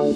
بدي 0.00 0.10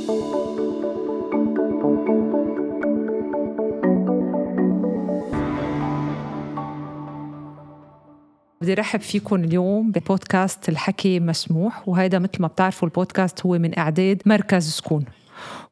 رحب 8.75 9.01
فيكم 9.01 9.45
اليوم 9.45 9.91
ببودكاست 9.93 10.69
الحكي 10.69 11.21
مسموح 11.21 11.89
وهذا 11.89 12.19
مثل 12.19 12.33
ما 12.41 12.49
بتعرفوا 12.49 12.89
البودكاست 12.89 13.47
هو 13.47 13.59
من 13.59 13.79
إعداد 13.79 14.23
مركز 14.27 14.71
سكون. 14.71 15.05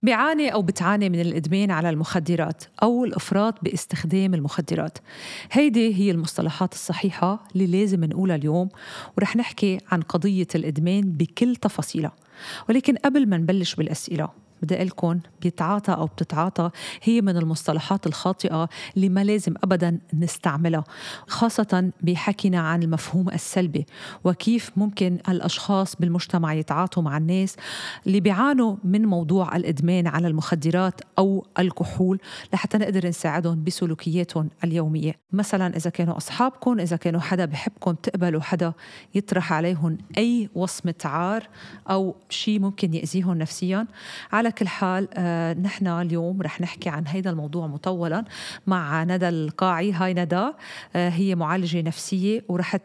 بيعاني 0.02 0.52
أو 0.52 0.62
بتعاني 0.62 1.08
من 1.10 1.20
الإدمان 1.20 1.70
على 1.70 1.90
المخدرات 1.90 2.64
أو 2.82 3.04
الإفراط 3.04 3.64
باستخدام 3.64 4.34
المخدرات. 4.34 4.98
هيدي 5.52 5.94
هي 5.94 6.10
المصطلحات 6.10 6.72
الصحيحة 6.72 7.44
اللي 7.54 7.66
لازم 7.66 8.04
نقولها 8.04 8.36
اليوم 8.36 8.68
ورح 9.16 9.36
نحكي 9.36 9.78
عن 9.90 10.00
قضية 10.00 10.46
الإدمان 10.54 11.00
بكل 11.00 11.56
تفاصيلها. 11.56 12.12
ولكن 12.68 12.96
قبل 12.96 13.28
ما 13.28 13.36
نبلش 13.36 13.74
بالأسئلة 13.74 14.28
بدي 14.62 14.76
أقول 14.76 14.86
لكم 14.86 15.20
بيتعاطى 15.42 15.92
أو 15.92 16.06
بتتعاطى 16.06 16.70
هي 17.02 17.20
من 17.20 17.36
المصطلحات 17.36 18.06
الخاطئة 18.06 18.68
اللي 18.96 19.08
ما 19.08 19.24
لازم 19.24 19.54
أبدا 19.64 19.98
نستعملها 20.14 20.84
خاصة 21.26 21.90
بحكينا 22.02 22.58
عن 22.60 22.82
المفهوم 22.82 23.28
السلبي 23.28 23.86
وكيف 24.24 24.70
ممكن 24.76 25.18
الأشخاص 25.28 25.96
بالمجتمع 25.96 26.54
يتعاطوا 26.54 27.02
مع 27.02 27.16
الناس 27.16 27.56
اللي 28.06 28.20
بيعانوا 28.20 28.76
من 28.84 29.04
موضوع 29.04 29.56
الإدمان 29.56 30.06
على 30.06 30.28
المخدرات 30.28 31.00
أو 31.18 31.46
الكحول 31.58 32.20
لحتى 32.52 32.78
نقدر 32.78 33.08
نساعدهم 33.08 33.64
بسلوكياتهم 33.64 34.50
اليومية. 34.64 35.14
مثلا 35.32 35.76
إذا 35.76 35.90
كانوا 35.90 36.16
أصحابكم 36.16 36.80
إذا 36.80 36.96
كانوا 36.96 37.20
حدا 37.20 37.44
بحبكم 37.44 37.92
تقبلوا 37.92 38.40
حدا 38.40 38.72
يطرح 39.14 39.52
عليهم 39.52 39.98
أي 40.18 40.48
وصمة 40.54 40.94
عار 41.04 41.48
أو 41.90 42.16
شيء 42.28 42.60
ممكن 42.60 42.94
يأذيهم 42.94 43.38
نفسيا 43.38 43.86
على 44.32 44.47
كل 44.50 44.68
حال 44.68 45.08
آه 45.14 45.54
نحن 45.54 45.86
اليوم 45.86 46.42
رح 46.42 46.60
نحكي 46.60 46.88
عن 46.88 47.06
هذا 47.06 47.30
الموضوع 47.30 47.66
مطولا 47.66 48.24
مع 48.66 49.04
ندى 49.04 49.28
القاعي 49.28 49.92
هاي 49.92 50.14
ندى 50.14 50.50
آه 50.96 51.08
هي 51.08 51.34
معالجة 51.34 51.82
نفسية 51.82 52.44
ورح 52.48 52.76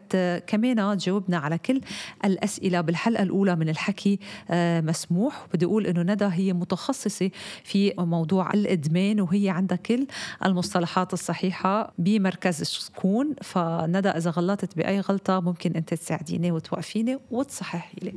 كمان 0.46 0.98
تجاوبنا 0.98 1.38
على 1.38 1.58
كل 1.58 1.80
الأسئلة. 2.24 2.80
بالحلقة 2.80 3.22
الأولى 3.22 3.56
من 3.56 3.68
الحكي 3.68 4.18
آه 4.50 4.80
مسموح. 4.80 5.46
بدي 5.54 5.64
أقول 5.64 5.86
إنه 5.86 6.02
ندى 6.12 6.24
هي 6.24 6.52
متخصصة 6.52 7.30
في 7.64 7.92
موضوع 7.98 8.50
الإدمان 8.50 9.20
وهي 9.20 9.50
عندها 9.50 9.76
كل 9.76 10.06
المصطلحات 10.44 11.12
الصحيحة 11.12 11.92
بمركز 11.98 12.62
سكون 12.62 13.34
فندى 13.42 14.08
إذا 14.08 14.30
غلطت 14.30 14.76
بأي 14.76 15.00
غلطة 15.00 15.40
ممكن 15.40 15.72
أنت 15.72 15.94
تساعديني 15.94 16.52
وتوقفيني 16.52 17.18
وتصححي 17.30 17.98
لي. 18.02 18.14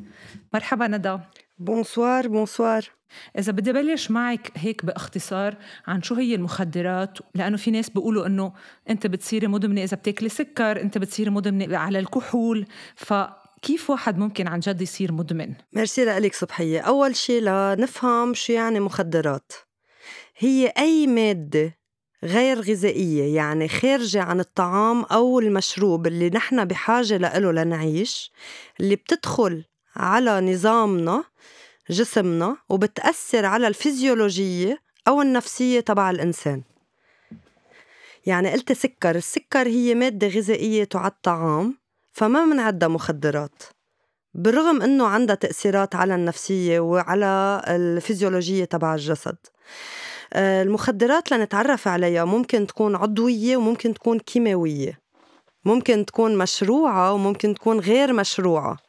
مرحبا 0.53 0.87
ندى. 0.87 1.17
Bonsoir 1.59 2.27
bonsoir 2.27 2.97
إذا 3.37 3.51
بدي 3.51 3.73
بلش 3.73 4.11
معك 4.11 4.51
هيك 4.55 4.85
باختصار 4.85 5.57
عن 5.87 6.01
شو 6.01 6.15
هي 6.15 6.35
المخدرات 6.35 7.17
لأنه 7.35 7.57
في 7.57 7.71
ناس 7.71 7.89
بيقولوا 7.89 8.25
إنه 8.25 8.53
أنت 8.89 9.07
بتصيري 9.07 9.47
مدمنة 9.47 9.83
إذا 9.83 9.97
بتاكلي 9.97 10.29
سكر 10.29 10.81
أنت 10.81 10.97
بتصيري 10.97 11.29
مدمنة 11.29 11.77
على 11.77 11.99
الكحول. 11.99 12.65
فكيف 12.95 13.89
واحد 13.89 14.17
ممكن 14.17 14.47
عن 14.47 14.59
جد 14.59 14.81
يصير 14.81 15.11
مدمن؟ 15.11 15.53
ميرسي 15.73 16.05
لك 16.05 16.35
صبحية. 16.35 16.79
أول 16.79 17.15
شيء 17.15 17.41
لنفهم 17.41 18.33
شو 18.33 18.53
يعني 18.53 18.79
مخدرات. 18.79 19.51
هي 20.37 20.67
أي 20.77 21.07
مادة 21.07 21.77
غير 22.23 22.61
غذائية 22.61 23.35
يعني 23.35 23.67
خارجة 23.67 24.21
عن 24.21 24.39
الطعام 24.39 25.03
أو 25.03 25.39
المشروب 25.39 26.07
اللي 26.07 26.29
نحن 26.29 26.65
بحاجة 26.65 27.17
له 27.17 27.51
لنعيش 27.51 28.31
اللي 28.79 28.95
بتدخل 28.95 29.63
على 29.97 30.41
نظامنا 30.41 31.23
جسمنا 31.89 32.57
وبتأثر 32.69 33.45
على 33.45 33.67
الفيزيولوجية 33.67 34.81
أو 35.07 35.21
النفسية 35.21 35.79
تبع 35.79 36.09
الإنسان. 36.09 36.61
يعني 38.25 38.51
قلت 38.51 38.71
سكر 38.71 39.15
السكر 39.15 39.67
هي 39.67 39.95
مادة 39.95 40.27
غذائية 40.27 40.83
تعد 40.83 41.11
طعام 41.23 41.77
فما 42.13 42.45
منعدها 42.45 42.89
مخدرات. 42.89 43.63
بالرغم 44.33 44.81
إنه 44.81 45.07
عندها 45.07 45.35
تأثيرات 45.35 45.95
على 45.95 46.15
النفسية 46.15 46.79
وعلى 46.79 47.61
الفيزيولوجية 47.67 48.65
تبع 48.65 48.95
الجسد. 48.95 49.37
آه، 50.33 50.63
المخدرات 50.63 51.31
لنتعرف 51.31 51.87
عليها 51.87 52.25
ممكن 52.25 52.67
تكون 52.67 52.95
عضوية 52.95 53.57
وممكن 53.57 53.93
تكون 53.93 54.19
كيماوية. 54.19 54.99
ممكن 55.65 56.05
تكون 56.05 56.37
مشروعة 56.37 57.13
وممكن 57.13 57.53
تكون 57.53 57.79
غير 57.79 58.13
مشروعة. 58.13 58.86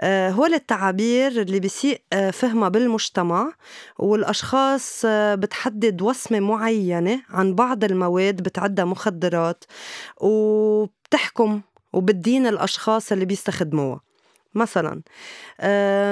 آه، 0.00 0.30
هول 0.30 0.54
التعابير 0.54 1.42
اللي 1.42 1.60
بيسيء 1.60 2.00
آه، 2.12 2.30
فهمها 2.30 2.68
بالمجتمع 2.68 3.52
والأشخاص 3.98 5.02
آه، 5.06 5.34
بتحدد 5.34 6.02
وصمة 6.02 6.40
معينة 6.40 7.22
عن 7.30 7.54
بعض 7.54 7.84
المواد 7.84 8.42
بتعدها 8.42 8.84
مخدرات 8.84 9.64
وبتحكم 10.20 11.60
وبتدين 11.92 12.46
الأشخاص 12.46 13.12
اللي 13.12 13.24
بيستخدموها. 13.24 14.00
مثلا 14.54 15.02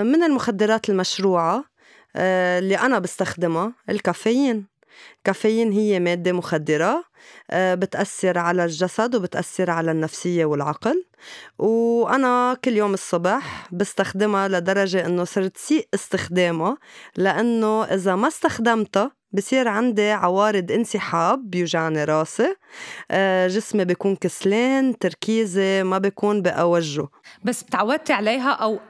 من 0.03 0.23
المخدرات 0.23 0.91
المشروعة 0.91 1.65
اللي 2.17 2.79
أنا 2.79 2.99
بستخدمها 2.99 3.73
الكافيين. 3.91 4.67
الكافيين 5.19 5.73
هي 5.73 6.01
مادة 6.01 6.33
مخدرة 6.33 7.05
بتأثر 7.55 8.39
على 8.39 8.65
الجسد 8.65 9.15
وبتأثر 9.17 9.71
على 9.71 9.91
النفسية 9.91 10.45
والعقل. 10.45 11.05
وأنا 11.59 12.57
كل 12.65 12.73
يوم 12.73 12.95
الصبح 12.95 13.69
بستخدمها 13.73 14.49
لدرجة 14.49 15.07
إنه 15.07 15.25
صرت 15.25 15.57
سيء 15.57 15.89
استخدامها 15.95 16.77
لأنه 17.17 17.85
إذا 17.85 18.17
ما 18.17 18.29
استخدمتها 18.29 19.11
بصير 19.33 19.69
عندي 19.69 20.11
عوارض 20.11 20.73
انسحاب 20.73 21.51
بيوجعني 21.51 22.05
راسي 22.05 22.57
آه، 23.11 23.47
جسمي 23.47 23.85
بيكون 23.85 24.17
كسلان 24.17 24.99
تركيزي 24.99 25.83
ما 25.83 25.99
بيكون 25.99 26.43
بأوجه. 26.43 27.09
بس 27.45 27.65
تعودتي 27.65 28.13
عليها 28.13 28.51
أو 28.51 28.81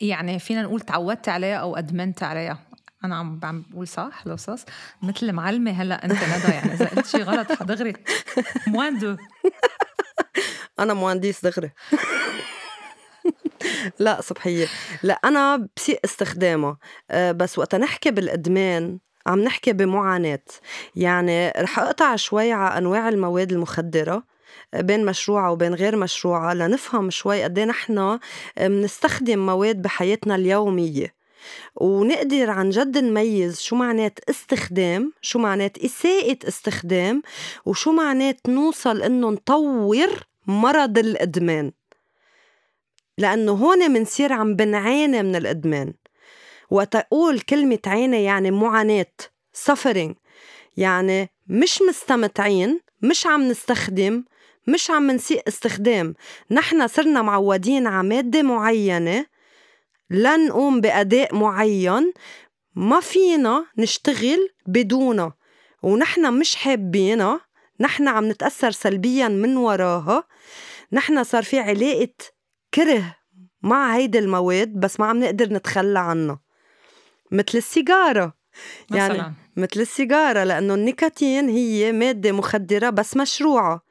يعني 0.00 0.38
فينا 0.38 0.62
نقول 0.62 0.80
تعودتي 0.80 1.30
عليها 1.30 1.56
أو 1.56 1.76
أدمنت 1.76 2.22
عليها؟ 2.22 2.67
أنا 3.04 3.16
عم 3.16 3.40
عم 3.42 3.64
بقول 3.70 3.88
صح؟ 3.88 4.22
القصص 4.26 4.64
مثل 5.02 5.32
معلمة 5.32 5.70
هلا 5.70 6.04
أنت 6.04 6.12
ندى 6.12 6.54
يعني 6.54 6.72
إذا 6.72 6.86
قلت 6.86 7.06
شيء 7.06 7.22
غلط 7.22 7.52
حدغري. 7.52 7.92
موان 8.66 8.98
دو. 8.98 9.16
أنا 10.80 10.94
مهندس 10.94 11.44
دغري. 11.44 11.70
لا 13.98 14.20
صبحية. 14.20 14.66
لا 15.02 15.14
أنا 15.24 15.68
بسيء 15.76 16.00
استخدامه. 16.04 16.76
آه، 17.10 17.32
بس 17.32 17.58
وقت 17.58 17.74
نحكي 17.74 18.10
بالإدمان 18.10 18.98
عم 19.26 19.40
نحكي 19.40 19.72
بمعاناة. 19.72 20.40
يعني 20.96 21.50
رح 21.50 21.78
أقطع 21.78 22.16
شوي 22.16 22.52
على 22.52 22.78
أنواع 22.78 23.08
المواد 23.08 23.52
المخدرة 23.52 24.22
آه، 24.74 24.80
بين 24.80 25.06
مشروعة 25.06 25.52
وبين 25.52 25.74
غير 25.74 25.96
مشروعة 25.96 26.54
لنفهم 26.54 27.10
شوي 27.10 27.42
قد 27.44 27.60
نحن 27.60 28.18
بنستخدم 28.60 29.46
مواد 29.46 29.82
بحياتنا 29.82 30.34
اليومية. 30.34 31.17
ونقدر 31.76 32.50
عن 32.50 32.70
جد 32.70 32.98
نميز 32.98 33.60
شو 33.60 33.76
معنات 33.76 34.18
استخدام 34.30 35.12
شو 35.22 35.38
معنات 35.38 35.78
إساءة 35.78 36.38
استخدام 36.48 37.22
وشو 37.66 37.92
معنات 37.92 38.40
نوصل 38.48 39.02
إنه 39.02 39.30
نطور 39.30 40.08
مرض 40.46 40.98
الإدمان. 40.98 41.72
لأنه 43.18 43.52
هون 43.52 43.90
منصير 43.90 44.32
عم 44.32 44.56
بنعاني 44.56 45.22
من 45.22 45.36
الإدمان. 45.36 45.94
وتقول 46.70 47.40
كلمة 47.40 47.78
عاني 47.86 48.24
يعني 48.24 48.50
معاناة 48.50 49.12
suffering 49.66 50.14
يعني 50.76 51.30
مش 51.46 51.82
مستمتعين 51.88 52.80
مش 53.02 53.26
عم 53.26 53.48
نستخدم 53.48 54.24
مش 54.66 54.90
عم 54.90 55.10
نسيء 55.10 55.42
استخدام. 55.48 56.14
نحن 56.50 56.86
صرنا 56.86 57.22
معودين 57.22 57.86
على 57.86 58.08
مادة 58.08 58.42
معينة 58.42 59.26
لنقوم 60.10 60.80
بأداء 60.80 61.34
معين 61.34 62.12
ما 62.74 63.00
فينا 63.00 63.66
نشتغل 63.78 64.48
بدونه. 64.66 65.32
ونحن 65.82 66.32
مش 66.32 66.54
حابينها 66.56 67.40
نحن 67.80 68.08
عم 68.08 68.28
نتأثر 68.28 68.70
سلبيا 68.70 69.28
من 69.28 69.56
وراها. 69.56 70.24
نحن 70.92 71.24
صار 71.24 71.42
في 71.42 71.58
علاقة 71.58 72.14
كره 72.74 73.16
مع 73.62 73.96
هيدي 73.96 74.18
المواد 74.18 74.80
بس 74.80 75.00
ما 75.00 75.06
عم 75.06 75.20
نقدر 75.20 75.52
نتخلى 75.52 75.98
عنها. 75.98 76.40
مثل 77.32 77.58
السيجارة. 77.58 78.34
يعني 78.90 79.14
مثلا. 79.14 79.32
مثل 79.56 79.80
السيجارة 79.80 80.44
لأنه 80.44 80.74
النيكوتين 80.74 81.48
هي 81.48 81.92
مادة 81.92 82.32
مخدرة 82.32 82.90
بس 82.90 83.16
مشروعة. 83.16 83.87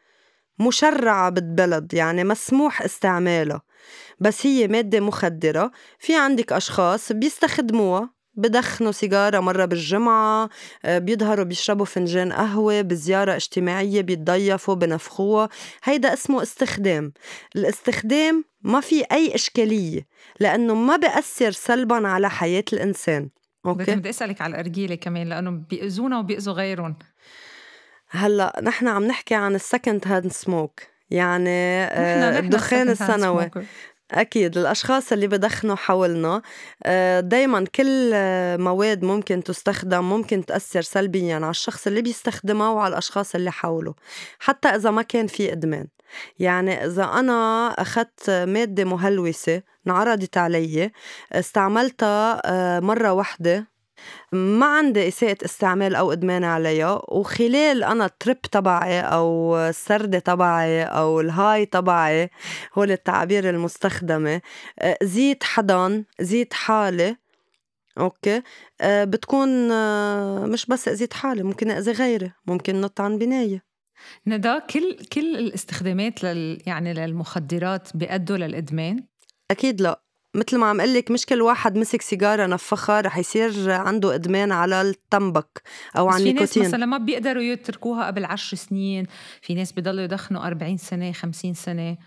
مشرعة 0.60 1.30
بالبلد 1.30 1.94
يعني 1.94 2.24
مسموح 2.24 2.82
استعمالها 2.82 3.62
بس 4.20 4.46
هي 4.46 4.68
مادة 4.68 5.00
مخدرة 5.00 5.72
في 6.00 6.16
عندك 6.16 6.54
أشخاص 6.54 7.12
بيستخدموها 7.12 8.18
بدخنوا 8.38 8.92
سيجارة 8.92 9.40
مرة 9.40 9.66
بالجمعة 9.66 10.50
آه، 10.86 11.00
بيظهروا 11.00 11.46
بيشربوا 11.46 11.86
فنجان 11.86 12.34
قهوة 12.34 12.82
بزيارة 12.82 13.36
اجتماعية 13.36 14.02
بيتضيفوا 14.02 14.76
بنفخوها. 14.76 15.50
هيدا 15.84 16.14
اسمه 16.14 16.42
استخدام. 16.42 17.14
الاستخدام 17.56 18.44
ما 18.62 18.82
في 18.82 19.04
أي 19.12 19.36
إشكالية 19.36 20.08
لأنه 20.40 20.76
ما 20.76 20.96
بأثر 20.96 21.52
سلبا 21.52 22.08
على 22.08 22.30
حياة 22.30 22.64
الإنسان. 22.74 23.30
أوكي؟ 23.66 23.96
بدي 23.96 24.10
أسألك 24.10 24.42
على 24.42 24.52
الأرجيلة 24.52 24.96
كمان 24.96 25.30
لأنه 25.30 25.52
بيأذونا 25.52 26.20
وبيأذوا 26.20 26.54
غيرهم. 26.54 26.96
هلأ 28.10 28.60
نحن 28.64 28.88
عم 28.88 29.04
نحكي 29.04 29.36
عن 29.36 29.56
ال 29.56 29.63
second 29.63 30.08
hand 30.08 30.32
smoke 30.32 30.80
يعني 31.10 31.84
آه، 31.84 32.40
الدخان 32.40 32.90
الثانوي 32.90 33.52
أكيد 34.12 34.58
الأشخاص 34.58 35.12
اللي 35.12 35.28
بدخنوا 35.28 35.76
حولنا 35.76 36.42
آه، 36.84 37.20
دايما 37.20 37.66
كل 37.76 38.12
مواد 38.58 39.04
ممكن 39.04 39.44
تستخدم 39.44 40.10
ممكن 40.10 40.46
تأثر 40.46 40.82
سلبيا 40.82 41.36
على 41.36 41.50
الشخص 41.50 41.88
اللي 41.88 42.02
بيستخدمها 42.02 42.70
وعلى 42.70 42.92
الأشخاص 42.92 43.36
اللي 43.36 43.52
حوله 43.52 43.94
حتى 44.40 44.68
إذا 44.68 44.92
ما 44.92 45.02
كان 45.02 45.28
في 45.28 45.52
إدمان. 45.52 45.88
يعني 46.40 46.86
إذا 46.86 47.04
أنا 47.04 47.68
أخذت 47.68 48.30
مادة 48.30 48.86
مهلوسة 48.86 49.62
انعرضت 49.88 50.38
علي 50.38 50.92
استعملتها 51.32 52.42
آه، 52.46 52.80
مرة 52.80 53.14
واحدة 53.14 53.68
ما 54.32 54.66
عندي 54.66 55.08
إساءة 55.08 55.38
استعمال 55.46 55.96
أو 55.96 56.12
إدمان 56.12 56.44
عليها 56.44 57.02
وخلال 57.08 57.84
أنا 57.84 58.08
ال 58.08 58.16
trip 58.16 58.50
تبعي 58.52 59.02
أو 59.02 59.58
السطلة 59.58 60.20
تبعي 60.20 60.84
أو 60.84 61.22
ال 61.22 61.30
high 61.30 61.66
تبعي 61.66 62.30
هول 62.78 62.92
التعابير 62.92 63.50
المستخدمة 63.50 64.42
آه، 64.80 64.98
أذيت 65.04 65.44
حدا 65.44 66.04
أذيت 66.22 66.54
حالي 66.54 67.16
okay؟ 68.00 68.42
أه 68.82 69.04
بتكون 69.04 69.72
أه 69.72 70.46
مش 70.46 70.66
بس 70.66 70.88
اذيت 70.88 71.14
حالي 71.14 71.44
ممكن 71.44 71.72
أذي 71.72 71.92
غيري 71.92 72.32
ممكن 72.48 72.82
نط 72.82 73.02
عن 73.02 73.18
بناية. 73.18 73.64
ندى 74.28 74.60
كل 74.70 74.98
كل 75.14 75.36
الاستخدامات 75.36 76.24
لل 76.24 76.64
يعني 76.68 76.94
للمخدرات 76.94 77.98
بيأدوا 77.98 78.38
للإدمان؟ 78.38 79.04
أكيد 79.52 79.82
لا. 79.82 80.07
مثل 80.38 80.58
ما 80.58 80.66
عم 80.66 80.82
لك 80.82 81.12
مش 81.12 81.26
كل 81.26 81.42
واحد 81.42 81.78
مسك 81.78 82.02
سيجارة 82.02 82.46
نفخها 82.46 83.02
رح 83.02 83.18
يصير 83.18 83.72
عنده 83.72 84.16
إدمان 84.16 84.52
على 84.52 84.82
التمبك 84.82 85.62
أو 85.98 86.08
على 86.08 86.18
النيكوتين 86.18 86.48
في 86.48 86.60
ناس 86.60 86.68
مثلا 86.68 86.86
ما 86.86 86.98
بيقدروا 86.98 87.44
يتركوها 87.44 88.08
قبل 88.08 88.26
عشر 88.26 88.58
سنين 88.58 89.06
في 89.42 89.54
ناس 89.54 89.72
بضلوا 89.72 90.04
يدخنوا 90.04 90.48
40 90.48 90.78
سنة 90.78 91.12
50 91.12 91.54
سنة. 91.54 91.98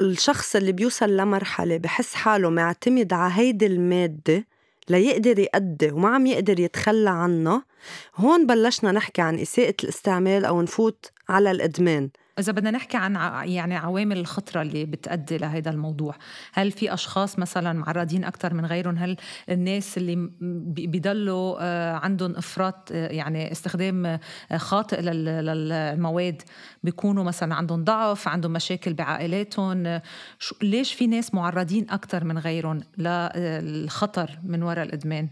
الشخص 0.00 0.56
اللي 0.56 0.72
بيوصل 0.72 1.16
لمرحلة 1.16 1.76
بحس 1.76 2.14
حاله 2.14 2.50
معتمد 2.50 3.12
على 3.12 3.32
هيدي 3.36 3.66
المادة 3.66 4.46
ليقدر 4.88 5.38
يأدي 5.38 5.90
وما 5.90 6.08
عم 6.08 6.26
يقدر 6.26 6.60
يتخلى 6.60 7.10
عنها. 7.10 7.64
هون 8.16 8.46
بلشنا 8.46 8.92
نحكي 8.92 9.22
عن 9.22 9.38
إساءة 9.38 9.74
الاستعمال 9.84 10.44
أو 10.44 10.62
نفوت 10.62 11.10
على 11.28 11.50
الإدمان. 11.50 12.10
إذا 12.38 12.52
بدنا 12.52 12.70
نحكي 12.70 12.96
عن 12.96 13.14
يعني 13.48 13.76
عوامل 13.76 14.18
الخطرة 14.18 14.62
اللي 14.62 14.84
بتأدي 14.84 15.38
لهذا 15.38 15.70
الموضوع. 15.70 16.14
هل 16.52 16.70
في 16.70 16.94
أشخاص 16.94 17.38
مثلا 17.38 17.72
معرضين 17.72 18.24
أكثر 18.24 18.54
من 18.54 18.66
غيرهم؟ 18.66 18.96
هل 18.96 19.16
الناس 19.48 19.98
اللي 19.98 20.30
بيضلوا 20.86 21.56
آه، 21.60 21.92
عندهم 21.92 22.36
إفراط 22.36 22.92
آه، 22.92 23.08
يعني 23.08 23.52
استخدام 23.52 24.06
آه، 24.06 24.20
خاطئ 24.56 25.00
للمواد؟ 25.00 26.42
بيكونوا 26.82 27.24
مثلا 27.24 27.54
عندهم 27.54 27.84
ضعف 27.84 28.28
عندهم 28.28 28.52
مشاكل 28.52 28.94
بعائلاتهم. 28.94 30.00
ليش 30.62 30.94
في 30.94 31.06
ناس 31.06 31.34
معرضين 31.34 31.90
أكثر 31.90 32.24
من 32.24 32.38
غيرهم 32.38 32.80
للخطر 32.98 34.38
من 34.44 34.62
وراء 34.62 34.84
الإدمان؟ 34.84 35.28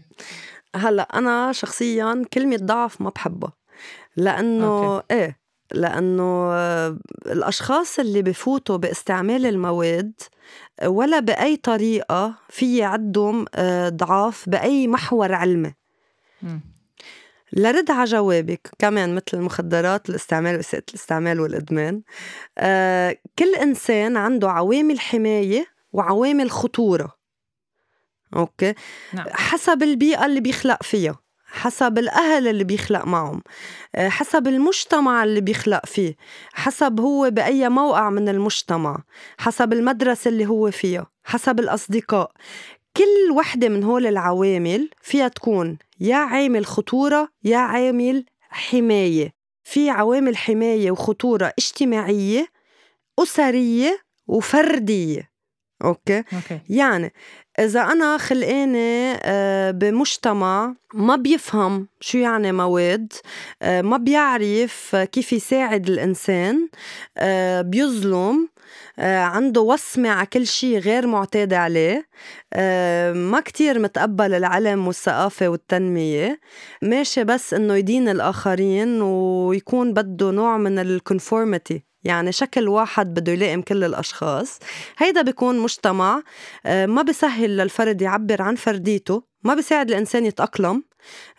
هلأ 0.75 1.07
أنا 1.13 1.51
شخصيا 1.51 2.23
كلمة 2.33 2.57
ضعف 2.61 3.01
ما 3.01 3.09
بحبها 3.09 3.53
لأنه 4.17 4.95
okay. 4.95 5.05
إيه 5.13 5.41
لأنه 5.73 6.51
الأشخاص 7.25 7.99
اللي 7.99 8.21
بفوتوا 8.21 8.77
باستعمال 8.77 9.45
المواد 9.45 10.13
ولا 10.85 11.19
بأي 11.19 11.55
طريقة 11.57 12.33
في 12.49 12.83
عندهم 12.83 13.45
آه، 13.55 13.89
ضعاف 13.89 14.49
بأي 14.49 14.87
محور 14.87 15.33
علمي. 15.33 15.73
لرد 17.53 17.91
على 17.91 18.09
جوابك 18.09 18.69
كمان 18.79 19.15
مثل 19.15 19.23
المخدرات 19.33 20.09
الاستعمال 20.09 20.59
وسائل 20.59 20.83
الاستعمال 20.89 21.39
والإدمان 21.39 22.01
آه، 22.57 23.17
كل 23.39 23.55
إنسان 23.55 24.17
عنده 24.17 24.51
عوامل 24.51 24.99
حماية 24.99 25.65
وعوامل 25.93 26.51
خطورة. 26.51 27.20
Okay 28.35 28.73
نعم. 29.13 29.25
حسب 29.29 29.83
البيئة 29.83 30.25
اللي 30.25 30.39
بيخلق 30.39 30.83
فيها 30.83 31.19
حسب 31.45 31.97
الأهل 31.97 32.47
اللي 32.47 32.63
بيخلق 32.63 33.05
معهم 33.05 33.41
آه، 33.95 34.09
حسب 34.09 34.47
المجتمع 34.47 35.23
اللي 35.23 35.41
بيخلق 35.41 35.85
فيه 35.85 36.15
حسب 36.53 36.99
هو 36.99 37.29
بأي 37.29 37.69
موقع 37.69 38.09
من 38.09 38.29
المجتمع 38.29 38.97
حسب 39.37 39.73
المدرسة 39.73 40.29
اللي 40.29 40.45
هو 40.45 40.71
فيها 40.71 41.07
حسب 41.23 41.59
الأصدقاء 41.59 42.31
كل 42.97 43.31
وحدة 43.31 43.69
من 43.69 43.83
هول 43.83 44.07
العوامل 44.07 44.89
فيها 45.01 45.27
تكون 45.27 45.77
يا 45.99 46.15
عامل 46.15 46.65
خطورة 46.65 47.29
يا 47.43 47.57
عامل 47.57 48.25
حماية 48.49 49.33
في 49.63 49.89
عوامل 49.89 50.37
حماية 50.37 50.91
وخطورة 50.91 51.53
اجتماعية 51.59 52.47
أسرية 53.19 53.99
وفردية 54.27 55.31
okay؟, 55.83 56.17
okay. 56.17 56.59
يعني 56.69 57.13
إذا 57.59 57.81
أنا 57.81 58.17
خلقانة 58.17 59.19
آه، 59.23 59.71
بمجتمع 59.71 60.75
ما 60.93 61.15
بيفهم 61.15 61.87
شو 61.99 62.17
يعني 62.17 62.51
مواد 62.51 63.13
آه، 63.61 63.81
ما 63.81 63.97
بيعرف 63.97 64.95
كيف 64.95 65.33
يساعد 65.33 65.89
الإنسان 65.89 66.69
آه، 67.17 67.61
بيظلم 67.61 68.49
عنده 68.97 69.61
وصمة 69.61 70.09
على 70.09 70.25
كل 70.25 70.47
شيء 70.47 70.77
غير 70.79 71.07
معتاد 71.07 71.53
عليه 71.53 72.07
ما 73.13 73.41
كتير 73.45 73.79
متقبل 73.79 74.33
العلم 74.33 74.87
والثقافة 74.87 75.47
والتنمية. 75.47 76.39
ماشي 76.81 77.23
بس 77.23 77.53
إنه 77.53 77.75
يدين 77.75 78.09
الآخرين 78.09 79.01
ويكون 79.01 79.93
بده 79.93 80.31
نوع 80.31 80.57
من 80.57 80.79
الكونفورميتي 80.79 81.90
يعني 82.03 82.31
شكل 82.31 82.67
واحد 82.67 83.13
بده 83.13 83.31
يلائم 83.31 83.61
كل 83.61 83.83
الأشخاص. 83.83 84.59
هيدا 84.97 85.21
بيكون 85.21 85.59
مجتمع 85.59 86.23
آه، 86.65 86.85
ما 86.85 87.01
بيسهل 87.01 87.57
للفرد 87.57 88.01
يعبر 88.01 88.41
عن 88.41 88.55
فرديته 88.55 89.23
ما 89.43 89.53
بيساعد 89.53 89.89
الإنسان 89.89 90.25
يتأقلم 90.25 90.83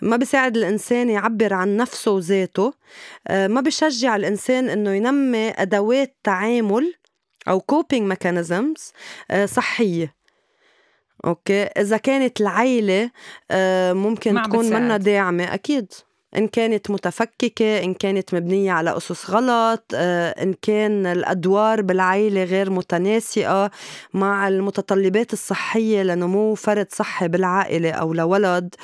ما 0.01 0.17
بيساعد 0.17 0.57
الإنسان 0.57 1.11
يعبر 1.11 1.55
عن 1.55 1.77
نفسه 1.77 2.11
وذاته 2.11 2.75
آه، 3.29 3.47
ما 3.47 3.61
بيشجع 3.61 4.17
الإنسان 4.17 4.69
إنه 4.69 4.91
ينمي 4.91 5.51
أدوات 5.51 6.17
تعامل 6.25 6.95
أو 7.49 7.65
coping 7.73 8.13
mechanisms 8.13 8.93
آه، 9.31 9.47
صحية. 9.47 10.23
أوكي؟ 11.25 11.63
إذا 11.63 11.97
كانت 11.97 12.41
العيلة 12.41 13.11
ممكن 13.93 14.43
تكون 14.43 14.71
منا 14.71 14.97
داعمة 14.97 15.55
أكيد. 15.55 15.93
إن 16.37 16.49
كانت 16.49 16.91
متفككة 16.91 17.85
إن 17.85 17.95
كانت 17.95 18.35
مبنية 18.35 18.73
على 18.73 18.97
أسس 18.97 19.31
غلط 19.31 19.85
آه، 19.95 20.31
إن 20.43 20.55
كان 20.63 21.07
الأدوار 21.07 21.83
بالعائلة 21.83 22.45
غير 22.45 22.71
متناسقة 22.71 23.71
مع 24.15 24.49
المتطلبات 24.49 25.33
الصحية 25.33 26.03
لنمو 26.03 26.55
فرد 26.55 26.87
صحي 26.93 27.29
بالعائلة 27.29 27.91
أو 27.91 28.13
لولد 28.15 28.75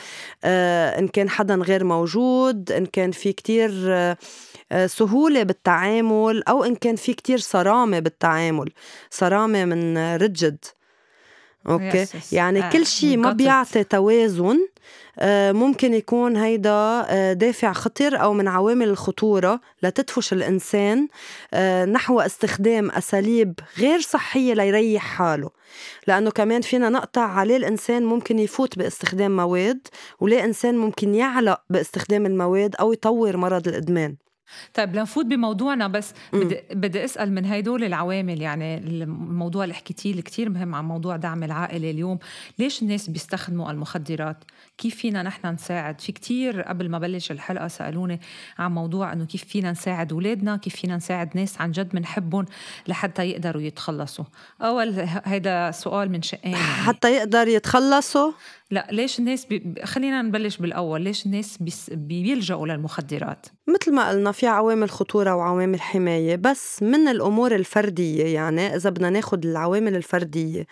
آه، 0.45 0.99
إن 0.99 1.09
كان 1.09 1.29
حدا 1.31 1.55
غير 1.55 1.85
موجود 1.85 2.73
إن 2.73 2.87
كان 2.87 3.11
في 3.11 3.33
كتير 3.33 3.71
آه، 4.73 4.87
سهولة 4.87 5.43
بالتعامل 5.43 6.43
أو 6.49 6.65
إن 6.65 6.75
كان 6.75 6.97
في 6.97 7.15
كتير 7.15 7.39
صرامة 7.39 7.99
بالتعامل. 7.99 8.71
صرامة 9.11 9.65
من 9.65 9.99
رجد. 10.17 10.65
أوكي. 11.69 12.07
يعني 12.33 12.71
كل 12.71 12.87
شيء 12.87 13.17
ما 13.17 13.33
بيعطي 13.33 13.85
توازن 13.85 14.59
آه، 15.19 15.53
ممكن 15.53 15.95
يكون 15.95 16.37
هيدا 16.37 17.07
آه، 17.09 17.33
دافع 17.33 17.73
خطر 17.73 18.21
أو 18.23 18.33
من 18.33 18.49
عوامل 18.49 18.89
الخطورة 18.89 19.61
لتدفش 19.83 20.33
الإنسان 20.33 21.09
آه، 21.55 21.85
نحو 21.85 22.21
استخدام 22.21 22.91
أساليب 22.91 23.61
غير 23.79 24.01
صحية 24.01 24.55
ليريح 24.55 25.03
حاله. 25.03 25.51
لأنه 26.07 26.31
كمان 26.31 26.61
فينا 26.61 26.89
نقطع 26.89 27.23
عليه 27.23 27.57
الإنسان 27.57 28.05
ممكن 28.05 28.39
يفوت 28.39 28.79
باستخدام 28.79 29.37
مواد 29.37 29.89
وليه 30.21 30.45
إنسان 30.45 30.79
ممكن 30.79 31.15
يعلق 31.15 31.61
باستخدام 31.71 32.27
المواد 32.27 32.77
أو 32.77 32.93
يطور 32.93 33.37
مرض 33.37 33.69
الإدمان. 33.69 34.17
طيب 34.75 34.97
لنفوت 34.97 35.27
بموضوعنا 35.27 35.89
بس 35.89 36.15
بدي, 36.33 36.61
بدي 36.71 37.05
أسأل 37.05 37.33
من 37.33 37.47
هدول 37.47 37.85
العوامل 37.85 38.43
يعني 38.43 38.79
الموضوع 38.79 39.65
اللي 39.65 39.75
حكيتيه 39.75 40.11
اللي 40.11 40.23
كثير 40.23 40.51
مهم 40.51 40.75
عن 40.75 40.85
موضوع 40.85 41.17
دعم 41.17 41.43
العائلة 41.45 41.91
اليوم 41.91 42.19
ليش 42.59 42.83
الناس 42.83 43.11
بيستخدموا 43.11 43.71
المخدرات؟ 43.71 44.45
كيف 44.79 44.95
فينا 44.97 45.23
نحن 45.23 45.47
نساعد؟ 45.47 46.01
في 46.01 46.13
كتير 46.13 46.63
قبل 46.63 46.89
ما 46.89 46.99
بلش 46.99 47.31
الحلقة 47.31 47.69
سألوني 47.69 48.21
عن 48.59 48.73
موضوع 48.73 49.13
إنه 49.13 49.25
كيف 49.25 49.45
فينا 49.45 49.71
نساعد 49.73 50.13
أولادنا 50.13 50.57
كيف 50.57 50.77
فينا 50.77 50.97
نساعد 50.97 51.37
ناس 51.37 51.61
عن 51.61 51.71
جد 51.73 51.89
بنحبهم 51.89 52.45
لحتى 52.89 53.25
يقدروا 53.25 53.63
يتخلصوا. 53.63 54.25
أول 54.63 54.95
هيدا 55.25 55.71
سؤال 55.71 56.11
من 56.11 56.23
شقين 56.23 56.53
يعني. 56.53 56.65
حتى 56.65 57.17
يقدر 57.17 57.49
يتخلصوا؟ 57.49 58.33
لا 58.71 58.89
ليش 58.91 59.19
الناس 59.19 59.45
بي... 59.45 59.75
خلينا 59.85 60.23
نبلش 60.23 60.57
بالأول. 60.57 61.03
ليش 61.03 61.27
الناس 61.27 61.57
بيس... 61.61 61.91
بيلجأوا 61.91 62.67
للمخدرات؟ 62.67 63.47
مثل 63.67 63.95
ما 63.95 64.09
قلنا 64.09 64.33
في 64.33 64.47
عوامل 64.47 64.91
خطورة 64.91 65.35
وعوامل 65.35 65.81
حماية 65.81 66.37
بس 66.37 66.83
من 66.83 67.09
الأمور 67.09 67.55
الفردية 67.55 68.25
يعني 68.25 68.77
إذا 68.77 68.91
بدنا 68.91 69.11
ناخذ 69.11 69.47
العوامل 69.47 69.97
الفردية. 69.97 70.67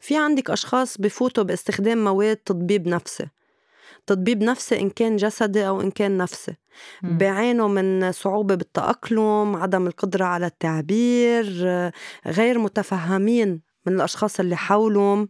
في 0.00 0.16
عندك 0.16 0.50
أشخاص 0.50 0.98
بفوتوا 0.98 1.44
باستخدام 1.44 2.04
مواد 2.04 2.36
تطبيب 2.36 2.88
نفسي. 2.88 3.26
تطبيب 4.06 4.42
نفسي 4.42 4.80
إن 4.80 4.90
كان 4.90 5.16
جسدي 5.16 5.68
أو 5.68 5.80
إن 5.80 5.90
كان 5.90 6.16
نفسي. 6.16 6.54
بيعانوا 7.02 7.68
من 7.68 8.12
صعوبة 8.12 8.54
بالتأقلم 8.54 9.56
عدم 9.56 9.86
القدرة 9.86 10.24
على 10.24 10.46
التعبير 10.46 11.44
غير 12.26 12.58
متفهمين 12.58 13.65
من 13.86 13.94
الأشخاص 13.96 14.40
اللي 14.40 14.56
حولهم 14.56 15.28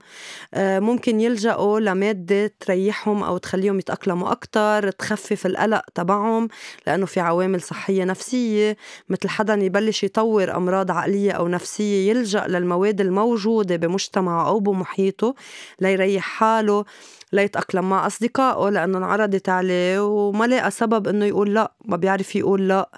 آه، 0.55 0.79
ممكن 0.81 1.21
يلجأوا 1.21 1.81
لمادة 1.81 2.55
تريحهم 2.61 3.23
أو 3.23 3.37
تخليهم 3.39 3.79
يتأقلموا 3.79 4.31
أكتر 4.33 4.91
تخفف 4.91 5.47
القلق 5.47 5.83
تبعهم 5.95 6.49
لأنه 6.87 7.07
في 7.07 7.21
عوامل 7.21 7.61
صحية 7.63 8.05
نفسية. 8.05 8.77
مثل 9.09 9.29
حدا 9.29 9.55
يبلش 9.55 10.05
يطور 10.05 10.57
أمراض 10.57 10.91
عقلية 10.91 11.33
أو 11.33 11.49
نفسية 11.49 12.11
يلجأ 12.11 12.47
للمواد 12.47 13.01
الموجودة 13.01 13.77
بمجتمعه 13.77 14.49
أو 14.49 14.61
بمحيطه 14.61 15.35
ليريح 15.81 16.25
حاله 16.25 16.85
ليتأقلم 17.33 17.89
مع 17.91 18.07
أصدقائه 18.07 18.71
لأنه 18.71 18.99
انعرضت 18.99 19.49
عليه 19.49 20.05
وما 20.07 20.45
لقى 20.45 20.71
سبب 20.71 21.09
إنه 21.09 21.25
يقول 21.25 21.55
لأ 21.55 21.73
ما 21.85 21.97
بيعرف 21.97 22.37
يقول 22.37 22.69
لأ. 22.69 22.91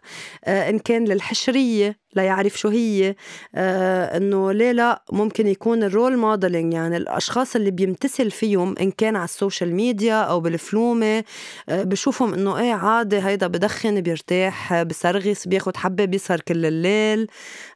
آه 0.44 0.70
إن 0.70 0.78
كان 0.78 1.04
للحشرية. 1.04 1.98
ليعرف 2.16 2.58
شو 2.58 2.68
هي. 2.68 3.14
آه 3.54 4.16
إنه 4.16 4.52
ليه 4.52 4.72
لا 4.72 5.02
ممكن 5.12 5.46
يكون 5.46 5.82
ال 5.82 5.89
role 5.89 6.16
modeling 6.16 6.74
يعني 6.74 6.96
الأشخاص 6.96 7.56
اللي 7.56 7.70
بيمتثل 7.70 8.30
فيهم 8.30 8.74
إن 8.80 8.90
كان 8.90 9.16
على 9.16 9.24
ال 9.24 9.31
social 9.31 9.74
media 9.74 10.22
أو 10.22 10.40
بالفلومة. 10.40 11.24
آه 11.68 11.82
بشوفهم 11.82 12.34
إنه 12.34 12.58
إيه 12.58 12.72
عادي 12.74 13.18
هيدا 13.18 13.46
بدخن 13.46 14.00
بيرتاح 14.00 14.82
بسرغس 14.82 15.48
بياخد 15.48 15.76
حبة 15.76 16.04
بيسهر 16.04 16.40
كل 16.40 16.66
الليل. 16.66 17.26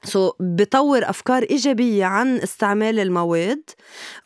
so 0.04 0.32
بطور 0.40 1.10
أفكار 1.10 1.42
إيجابية 1.42 2.04
عن 2.04 2.36
استعمال 2.36 2.98
المواد. 2.98 3.62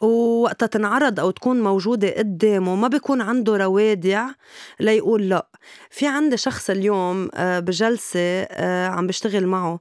ووقتها 0.00 0.66
تنعرض 0.66 1.20
أو 1.20 1.30
تكون 1.30 1.60
موجودة 1.62 2.10
قدامه 2.18 2.74
ما 2.74 2.88
بيكون 2.88 3.20
عنده 3.20 3.56
روادع 3.56 4.26
ليقول 4.80 5.28
لا. 5.28 5.46
في 5.90 6.06
عندي 6.06 6.36
شخص 6.36 6.70
اليوم 6.70 7.28
آه، 7.34 7.58
بجلسة 7.60 8.20
آه، 8.20 8.88
عم 8.88 9.06
بشتغل 9.06 9.46
معه. 9.46 9.80